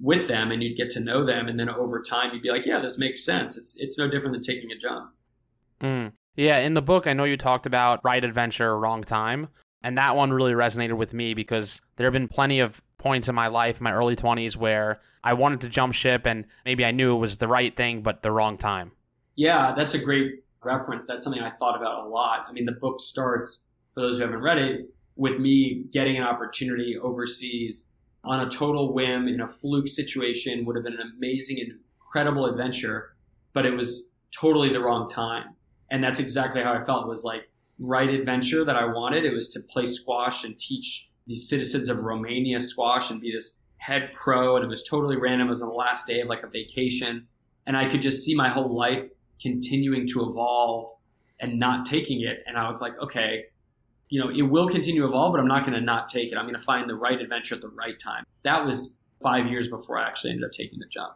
with 0.00 0.28
them 0.28 0.50
and 0.50 0.62
you'd 0.62 0.76
get 0.76 0.90
to 0.90 1.00
know 1.00 1.22
them 1.22 1.46
and 1.48 1.60
then 1.60 1.68
over 1.68 2.00
time 2.00 2.30
you'd 2.32 2.42
be 2.42 2.50
like 2.50 2.64
yeah 2.64 2.78
this 2.78 2.98
makes 2.98 3.22
sense 3.22 3.58
it's 3.58 3.76
it's 3.78 3.98
no 3.98 4.08
different 4.08 4.32
than 4.32 4.40
taking 4.40 4.72
a 4.72 4.76
jump 4.76 5.10
mm. 5.80 6.10
yeah 6.36 6.58
in 6.58 6.74
the 6.74 6.82
book 6.82 7.06
i 7.06 7.12
know 7.12 7.24
you 7.24 7.36
talked 7.36 7.66
about 7.66 8.00
right 8.02 8.24
adventure 8.24 8.78
wrong 8.78 9.04
time 9.04 9.48
and 9.82 9.98
that 9.98 10.16
one 10.16 10.32
really 10.32 10.52
resonated 10.52 10.96
with 10.96 11.14
me 11.14 11.34
because 11.34 11.80
there 11.96 12.06
have 12.06 12.12
been 12.12 12.28
plenty 12.28 12.60
of 12.60 12.82
points 12.98 13.28
in 13.28 13.34
my 13.34 13.46
life 13.46 13.80
my 13.80 13.92
early 13.92 14.14
20s 14.14 14.56
where 14.56 15.00
i 15.24 15.32
wanted 15.32 15.60
to 15.60 15.68
jump 15.68 15.94
ship 15.94 16.26
and 16.26 16.44
maybe 16.64 16.84
i 16.84 16.90
knew 16.90 17.14
it 17.14 17.18
was 17.18 17.38
the 17.38 17.48
right 17.48 17.76
thing 17.76 18.02
but 18.02 18.22
the 18.22 18.30
wrong 18.30 18.58
time 18.58 18.92
yeah 19.36 19.72
that's 19.74 19.94
a 19.94 19.98
great 19.98 20.44
reference 20.62 21.06
that's 21.06 21.24
something 21.24 21.42
i 21.42 21.50
thought 21.50 21.76
about 21.76 22.04
a 22.04 22.08
lot 22.08 22.44
i 22.48 22.52
mean 22.52 22.66
the 22.66 22.72
book 22.72 23.00
starts 23.00 23.66
for 23.90 24.02
those 24.02 24.18
who 24.18 24.22
haven't 24.22 24.42
read 24.42 24.58
it 24.58 24.90
with 25.16 25.38
me 25.38 25.84
getting 25.92 26.16
an 26.16 26.22
opportunity 26.22 26.98
overseas 26.98 27.90
on 28.24 28.40
a 28.40 28.50
total 28.50 28.92
whim 28.92 29.28
in 29.28 29.40
a 29.40 29.46
fluke 29.46 29.88
situation 29.88 30.64
would 30.64 30.76
have 30.76 30.84
been 30.84 30.94
an 30.94 31.12
amazing 31.16 31.58
incredible 31.58 32.46
adventure, 32.46 33.14
but 33.52 33.64
it 33.64 33.74
was 33.74 34.12
totally 34.38 34.72
the 34.72 34.80
wrong 34.80 35.08
time. 35.08 35.54
And 35.90 36.02
that's 36.04 36.20
exactly 36.20 36.62
how 36.62 36.72
I 36.72 36.84
felt. 36.84 37.06
Was 37.06 37.24
like 37.24 37.49
right 37.80 38.10
adventure 38.10 38.64
that 38.64 38.76
I 38.76 38.84
wanted. 38.84 39.24
It 39.24 39.32
was 39.32 39.48
to 39.50 39.60
play 39.60 39.86
squash 39.86 40.44
and 40.44 40.58
teach 40.58 41.08
these 41.26 41.48
citizens 41.48 41.88
of 41.88 42.00
Romania 42.00 42.60
squash 42.60 43.10
and 43.10 43.20
be 43.20 43.32
this 43.32 43.60
head 43.78 44.10
pro. 44.12 44.56
And 44.56 44.64
it 44.64 44.68
was 44.68 44.82
totally 44.82 45.16
random. 45.16 45.48
It 45.48 45.50
was 45.50 45.62
on 45.62 45.68
the 45.68 45.74
last 45.74 46.06
day 46.06 46.20
of 46.20 46.28
like 46.28 46.44
a 46.44 46.48
vacation. 46.48 47.26
And 47.66 47.76
I 47.76 47.88
could 47.88 48.02
just 48.02 48.22
see 48.24 48.34
my 48.34 48.48
whole 48.48 48.74
life 48.76 49.08
continuing 49.40 50.06
to 50.08 50.28
evolve 50.28 50.86
and 51.40 51.58
not 51.58 51.86
taking 51.86 52.20
it. 52.20 52.42
And 52.46 52.58
I 52.58 52.66
was 52.66 52.80
like, 52.80 52.98
okay, 53.00 53.44
you 54.10 54.20
know, 54.20 54.28
it 54.28 54.42
will 54.42 54.68
continue 54.68 55.02
to 55.02 55.08
evolve, 55.08 55.32
but 55.32 55.40
I'm 55.40 55.48
not 55.48 55.62
going 55.62 55.72
to 55.72 55.80
not 55.80 56.08
take 56.08 56.32
it. 56.32 56.36
I'm 56.36 56.44
going 56.44 56.56
to 56.56 56.62
find 56.62 56.90
the 56.90 56.96
right 56.96 57.18
adventure 57.20 57.54
at 57.54 57.60
the 57.62 57.68
right 57.68 57.98
time. 57.98 58.24
That 58.42 58.66
was 58.66 58.98
five 59.22 59.46
years 59.46 59.68
before 59.68 59.98
I 59.98 60.06
actually 60.06 60.30
ended 60.30 60.44
up 60.44 60.52
taking 60.52 60.78
the 60.78 60.86
job. 60.86 61.12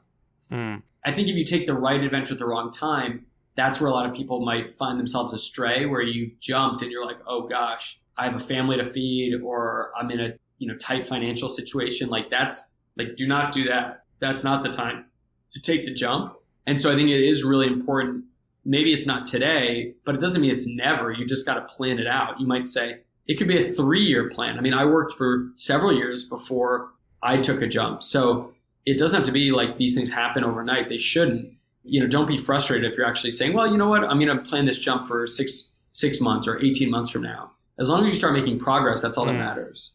Mm. 0.50 0.82
I 1.04 1.12
think 1.12 1.28
if 1.28 1.36
you 1.36 1.44
take 1.44 1.66
the 1.66 1.74
right 1.74 2.02
adventure 2.02 2.34
at 2.34 2.38
the 2.38 2.46
wrong 2.46 2.70
time, 2.70 3.26
that's 3.56 3.80
where 3.80 3.88
a 3.88 3.92
lot 3.92 4.06
of 4.06 4.14
people 4.14 4.40
might 4.40 4.70
find 4.70 4.98
themselves 4.98 5.32
astray, 5.32 5.86
where 5.86 6.02
you 6.02 6.32
jumped 6.40 6.82
and 6.82 6.90
you're 6.90 7.06
like, 7.06 7.18
oh 7.26 7.46
gosh, 7.46 8.00
I 8.16 8.24
have 8.24 8.36
a 8.36 8.40
family 8.40 8.76
to 8.76 8.84
feed, 8.84 9.40
or 9.42 9.92
I'm 9.98 10.10
in 10.10 10.20
a 10.20 10.34
you 10.58 10.68
know 10.68 10.76
tight 10.76 11.06
financial 11.06 11.48
situation. 11.48 12.08
Like 12.08 12.30
that's 12.30 12.72
like 12.96 13.16
do 13.16 13.26
not 13.26 13.52
do 13.52 13.64
that. 13.64 14.04
That's 14.20 14.44
not 14.44 14.62
the 14.62 14.70
time 14.70 15.06
to 15.52 15.60
take 15.60 15.84
the 15.84 15.92
jump. 15.92 16.34
And 16.66 16.80
so 16.80 16.90
I 16.90 16.94
think 16.94 17.10
it 17.10 17.20
is 17.20 17.44
really 17.44 17.66
important. 17.66 18.24
Maybe 18.64 18.94
it's 18.94 19.06
not 19.06 19.26
today, 19.26 19.94
but 20.04 20.14
it 20.14 20.20
doesn't 20.20 20.40
mean 20.40 20.50
it's 20.50 20.66
never. 20.66 21.12
You 21.12 21.26
just 21.26 21.44
got 21.44 21.54
to 21.54 21.62
plan 21.62 21.98
it 21.98 22.06
out. 22.06 22.40
You 22.40 22.46
might 22.46 22.66
say 22.66 23.00
it 23.26 23.34
could 23.34 23.48
be 23.48 23.58
a 23.58 23.72
three 23.72 24.02
year 24.02 24.28
plan. 24.30 24.58
I 24.58 24.62
mean, 24.62 24.74
I 24.74 24.84
worked 24.84 25.14
for 25.14 25.50
several 25.54 25.92
years 25.92 26.24
before 26.24 26.90
I 27.22 27.38
took 27.38 27.62
a 27.62 27.66
jump. 27.66 28.02
So 28.02 28.52
it 28.86 28.98
doesn't 28.98 29.18
have 29.18 29.26
to 29.26 29.32
be 29.32 29.50
like 29.50 29.76
these 29.76 29.94
things 29.94 30.10
happen 30.10 30.44
overnight. 30.44 30.88
They 30.88 30.98
shouldn't. 30.98 31.52
You 31.84 32.00
know, 32.00 32.06
don't 32.06 32.26
be 32.26 32.36
frustrated 32.36 32.90
if 32.90 32.96
you're 32.96 33.06
actually 33.06 33.32
saying, 33.32 33.52
well, 33.52 33.66
you 33.66 33.76
know 33.76 33.88
what, 33.88 34.04
I'm 34.04 34.18
going 34.18 34.36
to 34.36 34.42
plan 34.42 34.64
this 34.64 34.78
jump 34.78 35.04
for 35.06 35.26
six 35.26 35.72
six 35.92 36.20
months 36.20 36.46
or 36.46 36.62
18 36.62 36.90
months 36.90 37.10
from 37.10 37.22
now. 37.22 37.52
As 37.78 37.88
long 37.88 38.04
as 38.04 38.08
you 38.08 38.14
start 38.14 38.34
making 38.34 38.58
progress, 38.58 39.00
that's 39.00 39.16
all 39.16 39.24
mm. 39.24 39.28
that 39.28 39.38
matters. 39.38 39.92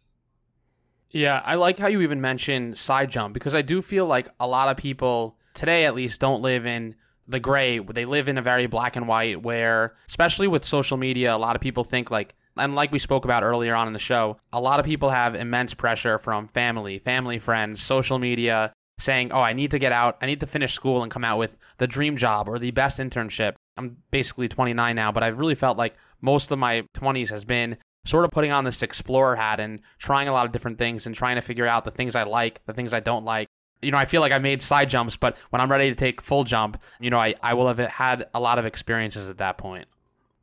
Yeah, 1.12 1.42
I 1.46 1.56
like 1.56 1.80
how 1.80 1.88
you 1.88 2.02
even 2.02 2.22
mentioned 2.22 2.78
side 2.78 3.10
jump 3.10 3.34
because 3.34 3.56
I 3.56 3.62
do 3.62 3.82
feel 3.82 4.06
like 4.06 4.28
a 4.40 4.48
lot 4.48 4.70
of 4.70 4.78
people 4.78 5.38
today, 5.54 5.86
at 5.86 5.96
least, 5.96 6.22
don't 6.22 6.42
live 6.42 6.66
in 6.66 6.96
the 7.28 7.40
gray. 7.40 7.80
They 7.80 8.06
live 8.06 8.28
in 8.28 8.38
a 8.38 8.42
very 8.42 8.68
black 8.68 8.96
and 8.96 9.08
white 9.08 9.42
where, 9.42 9.96
especially 10.08 10.48
with 10.48 10.64
social 10.66 10.98
media, 10.98 11.36
a 11.36 11.38
lot 11.38 11.56
of 11.56 11.62
people 11.62 11.84
think 11.84 12.12
like, 12.12 12.36
and 12.58 12.76
like 12.76 12.92
we 12.92 13.00
spoke 13.00 13.26
about 13.26 13.44
earlier 13.44 13.76
on 13.76 13.88
in 13.88 13.94
the 13.94 14.00
show, 14.00 14.38
a 14.54 14.60
lot 14.60 14.80
of 14.80 14.86
people 14.86 15.10
have 15.10 15.36
immense 15.36 15.74
pressure 15.74 16.18
from 16.18 16.48
family, 16.48 17.00
family, 17.00 17.40
friends, 17.40 17.82
social 17.82 18.20
media 18.20 18.74
saying, 19.00 19.32
oh, 19.32 19.42
I 19.42 19.54
need 19.54 19.72
to 19.72 19.80
get 19.80 19.92
out, 19.92 20.18
I 20.22 20.28
need 20.28 20.42
to 20.42 20.48
finish 20.48 20.74
school 20.74 21.02
and 21.02 21.12
come 21.12 21.26
out 21.26 21.40
with 21.40 21.58
the 21.78 21.88
dream 21.88 22.18
job 22.18 22.48
or 22.48 22.60
the 22.60 22.72
best 22.72 23.00
internship. 23.00 23.56
I'm 23.78 23.98
basically 24.12 24.48
29 24.48 24.96
now, 24.96 25.12
but 25.12 25.24
I've 25.24 25.40
really 25.40 25.56
felt 25.56 25.78
like 25.78 25.96
most 26.22 26.52
of 26.52 26.60
my 26.60 26.84
20s 26.96 27.30
has 27.30 27.46
been 27.46 27.78
sort 28.06 28.26
of 28.26 28.32
putting 28.32 28.52
on 28.52 28.66
this 28.66 28.84
explorer 28.84 29.36
hat 29.36 29.60
and 29.60 29.80
trying 29.98 30.28
a 30.28 30.34
lot 30.34 30.46
of 30.46 30.52
different 30.52 30.78
things 30.78 31.06
and 31.06 31.16
trying 31.16 31.36
to 31.36 31.42
figure 31.42 31.66
out 31.66 31.86
the 31.86 31.92
things 31.92 32.16
I 32.16 32.24
like, 32.24 32.64
the 32.66 32.74
things 32.74 32.94
I 32.94 33.00
don't 33.00 33.26
like. 33.26 33.48
You 33.82 33.92
know, 33.92 33.98
I 33.98 34.06
feel 34.06 34.20
like 34.20 34.34
I 34.34 34.40
made 34.40 34.62
side 34.62 34.90
jumps, 34.90 35.16
but 35.16 35.38
when 35.52 35.62
I'm 35.62 35.72
ready 35.72 35.90
to 35.90 35.96
take 35.96 36.22
full 36.22 36.44
jump, 36.44 36.82
you 37.00 37.10
know, 37.10 37.20
I, 37.20 37.36
I 37.42 37.54
will 37.54 37.68
have 37.68 37.80
had 37.80 38.28
a 38.34 38.40
lot 38.40 38.60
of 38.60 38.66
experiences 38.66 39.30
at 39.30 39.38
that 39.38 39.58
point. 39.58 39.88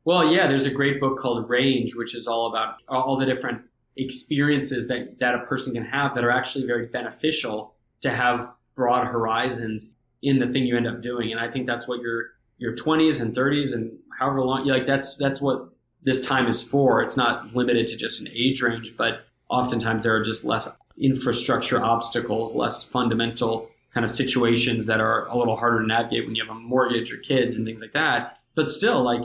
Well, 0.06 0.32
yeah, 0.32 0.46
there's 0.46 0.64
a 0.64 0.70
great 0.70 1.00
book 1.00 1.18
called 1.18 1.50
Range, 1.50 1.94
which 1.96 2.14
is 2.14 2.26
all 2.26 2.46
about 2.46 2.82
all 2.88 3.16
the 3.16 3.26
different 3.26 3.62
experiences 3.96 4.88
that, 4.88 5.18
that 5.18 5.34
a 5.34 5.40
person 5.40 5.74
can 5.74 5.84
have 5.84 6.14
that 6.14 6.24
are 6.24 6.30
actually 6.30 6.66
very 6.66 6.86
beneficial 6.86 7.74
to 8.02 8.10
have 8.10 8.52
broad 8.74 9.06
horizons 9.06 9.90
in 10.22 10.38
the 10.38 10.46
thing 10.46 10.64
you 10.64 10.76
end 10.76 10.86
up 10.86 11.02
doing. 11.02 11.32
And 11.32 11.40
I 11.40 11.50
think 11.50 11.66
that's 11.66 11.88
what 11.88 12.00
your 12.00 12.30
your 12.58 12.74
20s 12.74 13.20
and 13.20 13.34
30s 13.34 13.74
and 13.74 13.98
however 14.18 14.42
long, 14.42 14.66
like 14.66 14.86
that's 14.86 15.16
that's 15.16 15.40
what 15.40 15.68
this 16.02 16.24
time 16.24 16.46
is 16.46 16.62
for. 16.62 17.02
It's 17.02 17.16
not 17.16 17.54
limited 17.54 17.86
to 17.88 17.96
just 17.96 18.20
an 18.20 18.28
age 18.32 18.62
range, 18.62 18.96
but 18.96 19.26
oftentimes 19.48 20.02
there 20.02 20.14
are 20.14 20.22
just 20.22 20.44
less 20.44 20.68
infrastructure 20.98 21.82
obstacles, 21.82 22.54
less 22.54 22.82
fundamental 22.82 23.68
kind 23.92 24.04
of 24.04 24.10
situations 24.10 24.86
that 24.86 25.00
are 25.00 25.26
a 25.26 25.36
little 25.36 25.56
harder 25.56 25.80
to 25.80 25.86
navigate 25.86 26.26
when 26.26 26.34
you 26.34 26.44
have 26.44 26.54
a 26.54 26.58
mortgage 26.58 27.12
or 27.12 27.18
kids 27.18 27.56
and 27.56 27.66
things 27.66 27.80
like 27.80 27.92
that. 27.92 28.38
But 28.54 28.70
still, 28.70 29.02
like 29.02 29.22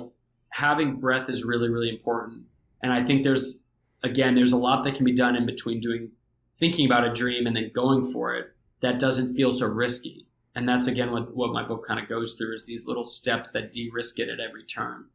having 0.49 0.97
breath 0.97 1.29
is 1.29 1.43
really, 1.43 1.69
really 1.69 1.89
important. 1.89 2.43
And 2.84 2.91
I 2.91 3.03
think 3.03 3.23
there's, 3.23 3.63
again, 4.03 4.36
there's 4.36 4.51
a 4.51 4.57
lot 4.57 4.84
that 4.84 4.95
can 4.95 5.05
be 5.05 5.13
done 5.13 5.36
in 5.36 5.45
between 5.45 5.79
doing, 5.79 6.12
thinking 6.53 6.86
about 6.86 7.05
a 7.05 7.13
dream 7.13 7.47
and 7.47 7.55
then 7.55 7.71
going 7.73 8.05
for 8.05 8.36
it 8.36 8.53
that 8.82 9.00
doesn't 9.00 9.36
feel 9.36 9.52
so 9.52 9.67
risky. 9.67 10.28
And 10.54 10.67
that's 10.67 10.88
again 10.88 11.12
what, 11.12 11.36
what 11.36 11.54
my 11.54 11.65
book 11.65 11.86
kind 11.88 12.00
of 12.00 12.10
goes 12.10 12.34
through 12.34 12.56
is 12.56 12.65
these 12.65 12.86
little 12.86 13.06
steps 13.06 13.52
that 13.52 13.72
de-risk 13.72 14.20
it 14.20 14.30
at 14.30 14.39
every 14.39 14.63
turn. 14.63 15.06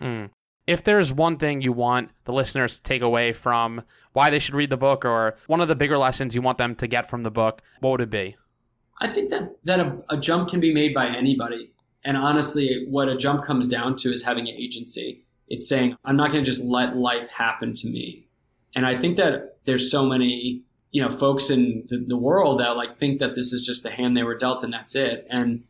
Mm 0.00 0.30
if 0.70 0.84
there's 0.84 1.12
one 1.12 1.36
thing 1.36 1.60
you 1.60 1.72
want 1.72 2.10
the 2.24 2.32
listeners 2.32 2.76
to 2.78 2.82
take 2.84 3.02
away 3.02 3.32
from 3.32 3.82
why 4.12 4.30
they 4.30 4.38
should 4.38 4.54
read 4.54 4.70
the 4.70 4.76
book 4.76 5.04
or 5.04 5.36
one 5.48 5.60
of 5.60 5.66
the 5.66 5.74
bigger 5.74 5.98
lessons 5.98 6.32
you 6.32 6.40
want 6.40 6.58
them 6.58 6.76
to 6.76 6.86
get 6.86 7.10
from 7.10 7.24
the 7.24 7.30
book, 7.30 7.60
what 7.80 7.90
would 7.90 8.00
it 8.00 8.10
be? 8.10 8.36
I 9.00 9.08
think 9.08 9.30
that, 9.30 9.56
that 9.64 9.80
a, 9.80 9.98
a 10.10 10.16
jump 10.16 10.48
can 10.48 10.60
be 10.60 10.72
made 10.72 10.94
by 10.94 11.06
anybody. 11.06 11.72
And 12.04 12.16
honestly, 12.16 12.86
what 12.88 13.08
a 13.08 13.16
jump 13.16 13.44
comes 13.44 13.66
down 13.66 13.96
to 13.96 14.12
is 14.12 14.22
having 14.22 14.46
agency. 14.46 15.24
It's 15.48 15.68
saying, 15.68 15.96
I'm 16.04 16.16
not 16.16 16.30
going 16.30 16.44
to 16.44 16.48
just 16.48 16.62
let 16.62 16.96
life 16.96 17.28
happen 17.28 17.72
to 17.74 17.88
me. 17.88 18.28
And 18.74 18.86
I 18.86 18.94
think 18.94 19.16
that 19.16 19.56
there's 19.64 19.90
so 19.90 20.06
many, 20.06 20.62
you 20.90 21.02
know, 21.02 21.10
folks 21.10 21.50
in 21.50 21.86
the, 21.88 21.98
the 21.98 22.16
world 22.16 22.60
that 22.60 22.76
like 22.76 22.98
think 22.98 23.20
that 23.20 23.34
this 23.34 23.52
is 23.52 23.64
just 23.64 23.82
the 23.82 23.90
hand 23.90 24.16
they 24.16 24.22
were 24.22 24.36
dealt 24.36 24.64
and 24.64 24.72
that's 24.72 24.94
it. 24.94 25.26
And 25.30 25.64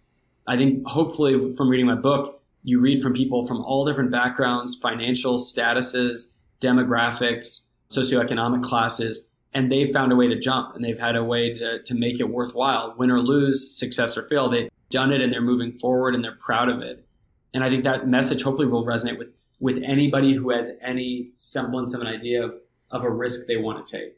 I 0.46 0.56
think 0.56 0.87
hopefully 0.87 1.54
from 1.54 1.68
reading 1.68 1.87
my 1.87 1.94
book, 1.94 2.42
you 2.62 2.80
read 2.80 3.02
from 3.02 3.14
people 3.14 3.46
from 3.46 3.61
all 3.62 3.85
different 3.85 4.11
backgrounds, 4.11 4.76
financial 4.76 5.38
statuses, 5.38 6.30
demographics, 6.61 7.64
socioeconomic 7.90 8.62
classes, 8.62 9.26
and 9.52 9.70
they've 9.70 9.92
found 9.92 10.12
a 10.12 10.16
way 10.16 10.28
to 10.28 10.38
jump 10.38 10.74
and 10.74 10.85
they've 10.85 10.98
had 10.98 11.16
a 11.16 11.24
way 11.24 11.52
to, 11.54 11.83
to 11.83 11.94
make 11.94 12.20
it 12.20 12.28
worthwhile. 12.28 12.94
Win 12.96 13.11
or 13.11 13.20
lose, 13.20 13.76
success 13.76 14.16
or 14.16 14.22
fail, 14.28 14.48
they've 14.48 14.70
done 14.90 15.12
it 15.12 15.20
and 15.20 15.33
they're 15.33 15.40
moving 15.40 15.72
forward 15.72 16.14
and 16.14 16.22
they're 16.22 16.37
proud 16.37 16.68
of 16.68 16.80
it. 16.80 17.04
And 17.52 17.64
I 17.64 17.68
think 17.68 17.85
that 17.85 18.06
message 18.06 18.42
hopefully 18.42 18.68
will 18.68 18.85
resonate 18.85 19.18
with, 19.18 19.28
with 19.59 19.83
anybody 19.85 20.35
who 20.35 20.50
has 20.50 20.70
any 20.80 21.30
semblance 21.37 21.94
of 21.94 22.00
an 22.00 22.06
idea 22.06 22.44
of, 22.44 22.59
of 22.90 23.04
a 23.04 23.11
risk 23.11 23.46
they 23.46 23.56
want 23.56 23.85
to 23.85 23.98
take. 23.98 24.16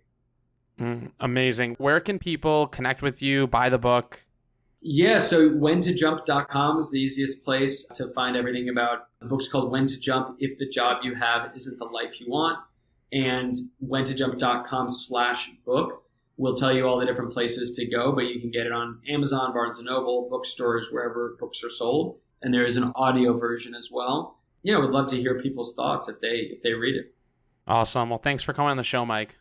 Mm, 0.83 1.13
amazing. 1.21 1.77
Where 1.79 2.01
can 2.01 2.19
people 2.19 2.67
connect 2.67 3.03
with 3.03 3.23
you, 3.23 3.47
buy 3.47 3.69
the 3.69 3.79
book? 3.79 4.25
Yeah, 4.81 5.19
so 5.19 5.49
when2jump.com 5.49 6.79
is 6.79 6.91
the 6.91 6.99
easiest 6.99 7.45
place 7.45 7.87
to 7.95 8.13
find 8.13 8.37
everything 8.37 8.69
about 8.69 9.07
the 9.21 9.27
book's 9.27 9.47
called 9.47 9.71
When 9.71 9.87
to 9.87 10.01
Jump 10.01 10.37
If 10.41 10.59
the 10.59 10.69
Job 10.69 11.05
You 11.05 11.15
Have 11.15 11.53
Isn't 11.55 11.79
the 11.79 11.85
Life 11.85 12.21
You 12.21 12.29
Want. 12.29 12.59
And 13.13 13.55
when2jump.com 13.87 14.89
slash 14.89 15.53
book 15.65 16.03
will 16.37 16.55
tell 16.55 16.73
you 16.73 16.89
all 16.89 16.99
the 16.99 17.07
different 17.07 17.33
places 17.33 17.71
to 17.77 17.87
go, 17.87 18.11
but 18.11 18.23
you 18.23 18.41
can 18.41 18.51
get 18.51 18.67
it 18.67 18.73
on 18.73 18.99
Amazon, 19.09 19.53
Barnes 19.53 19.79
and 19.79 19.87
Noble, 19.87 20.29
bookstores, 20.29 20.89
wherever 20.91 21.37
books 21.39 21.63
are 21.63 21.71
sold. 21.71 22.19
And 22.43 22.53
there 22.53 22.65
is 22.65 22.77
an 22.77 22.91
audio 22.97 23.35
version 23.35 23.77
as 23.77 23.89
well. 23.93 24.41
Yeah, 24.65 24.79
would 24.79 24.91
love 24.91 25.09
to 25.11 25.17
hear 25.17 25.41
people's 25.41 25.77
thoughts 25.77 26.09
if 26.09 26.21
they 26.21 26.49
if 26.51 26.61
they 26.63 26.73
read 26.73 26.97
it. 26.97 27.15
Awesome. 27.69 28.11
Well, 28.11 28.19
thanks 28.19 28.43
for 28.43 28.53
coming 28.53 28.73
on 28.73 28.77
the 28.77 28.83
show, 28.83 29.07
Mike. 29.07 29.37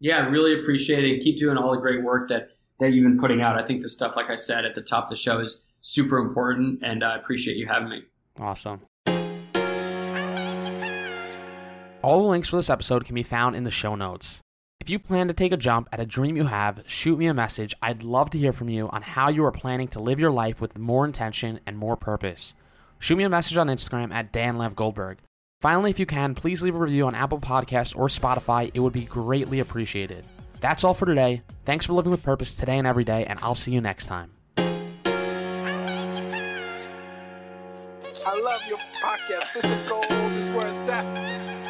Yeah, 0.00 0.26
really 0.28 0.58
appreciate 0.58 1.04
it. 1.04 1.20
Keep 1.20 1.38
doing 1.38 1.56
all 1.58 1.72
the 1.72 1.80
great 1.80 2.02
work 2.02 2.28
that 2.30 2.48
that 2.80 2.92
you've 2.92 3.04
been 3.04 3.18
putting 3.18 3.42
out. 3.42 3.58
I 3.58 3.64
think 3.64 3.82
the 3.82 3.88
stuff, 3.88 4.16
like 4.16 4.30
I 4.30 4.34
said 4.34 4.64
at 4.64 4.74
the 4.74 4.80
top 4.80 5.04
of 5.04 5.10
the 5.10 5.16
show, 5.16 5.38
is 5.40 5.60
super 5.82 6.16
important, 6.16 6.80
and 6.82 7.04
I 7.04 7.16
appreciate 7.16 7.58
you 7.58 7.66
having 7.66 7.90
me. 7.90 8.02
Awesome. 8.38 8.80
All 12.02 12.22
the 12.22 12.28
links 12.28 12.48
for 12.48 12.56
this 12.56 12.70
episode 12.70 13.04
can 13.04 13.14
be 13.14 13.22
found 13.22 13.54
in 13.54 13.64
the 13.64 13.70
show 13.70 13.94
notes. 13.94 14.40
If 14.80 14.88
you 14.88 14.98
plan 14.98 15.28
to 15.28 15.34
take 15.34 15.52
a 15.52 15.58
jump 15.58 15.90
at 15.92 16.00
a 16.00 16.06
dream 16.06 16.38
you 16.38 16.46
have, 16.46 16.82
shoot 16.86 17.18
me 17.18 17.26
a 17.26 17.34
message. 17.34 17.74
I'd 17.82 18.02
love 18.02 18.30
to 18.30 18.38
hear 18.38 18.52
from 18.52 18.70
you 18.70 18.88
on 18.88 19.02
how 19.02 19.28
you 19.28 19.44
are 19.44 19.52
planning 19.52 19.88
to 19.88 20.00
live 20.00 20.18
your 20.18 20.30
life 20.30 20.62
with 20.62 20.78
more 20.78 21.04
intention 21.04 21.60
and 21.66 21.76
more 21.76 21.98
purpose. 21.98 22.54
Shoot 22.98 23.16
me 23.16 23.24
a 23.24 23.28
message 23.28 23.58
on 23.58 23.68
Instagram 23.68 24.10
at 24.14 24.32
Dan 24.32 24.56
Lev 24.56 24.74
Goldberg. 24.74 25.18
Finally, 25.60 25.90
if 25.90 26.00
you 26.00 26.06
can, 26.06 26.34
please 26.34 26.62
leave 26.62 26.74
a 26.74 26.78
review 26.78 27.06
on 27.06 27.14
Apple 27.14 27.38
Podcasts 27.38 27.94
or 27.94 28.08
Spotify. 28.08 28.70
It 28.72 28.80
would 28.80 28.94
be 28.94 29.04
greatly 29.04 29.60
appreciated. 29.60 30.26
That's 30.60 30.84
all 30.84 30.94
for 30.94 31.04
today. 31.04 31.42
Thanks 31.66 31.84
for 31.84 31.92
living 31.92 32.10
with 32.10 32.22
purpose 32.22 32.54
today 32.54 32.78
and 32.78 32.86
every 32.86 33.04
day, 33.04 33.26
and 33.26 33.38
I'll 33.42 33.54
see 33.54 33.72
you 33.72 33.82
next 33.82 34.06
time. 34.06 34.30
I 38.26 38.38
love 38.42 38.62
your 38.68 38.78
podcast. 39.02 39.52
This 39.54 39.64
is 39.64 39.88
gold. 39.88 40.08
This 40.08 40.44
is 40.46 40.50
where 40.52 40.68
it's 40.68 40.88
at. 40.88 41.69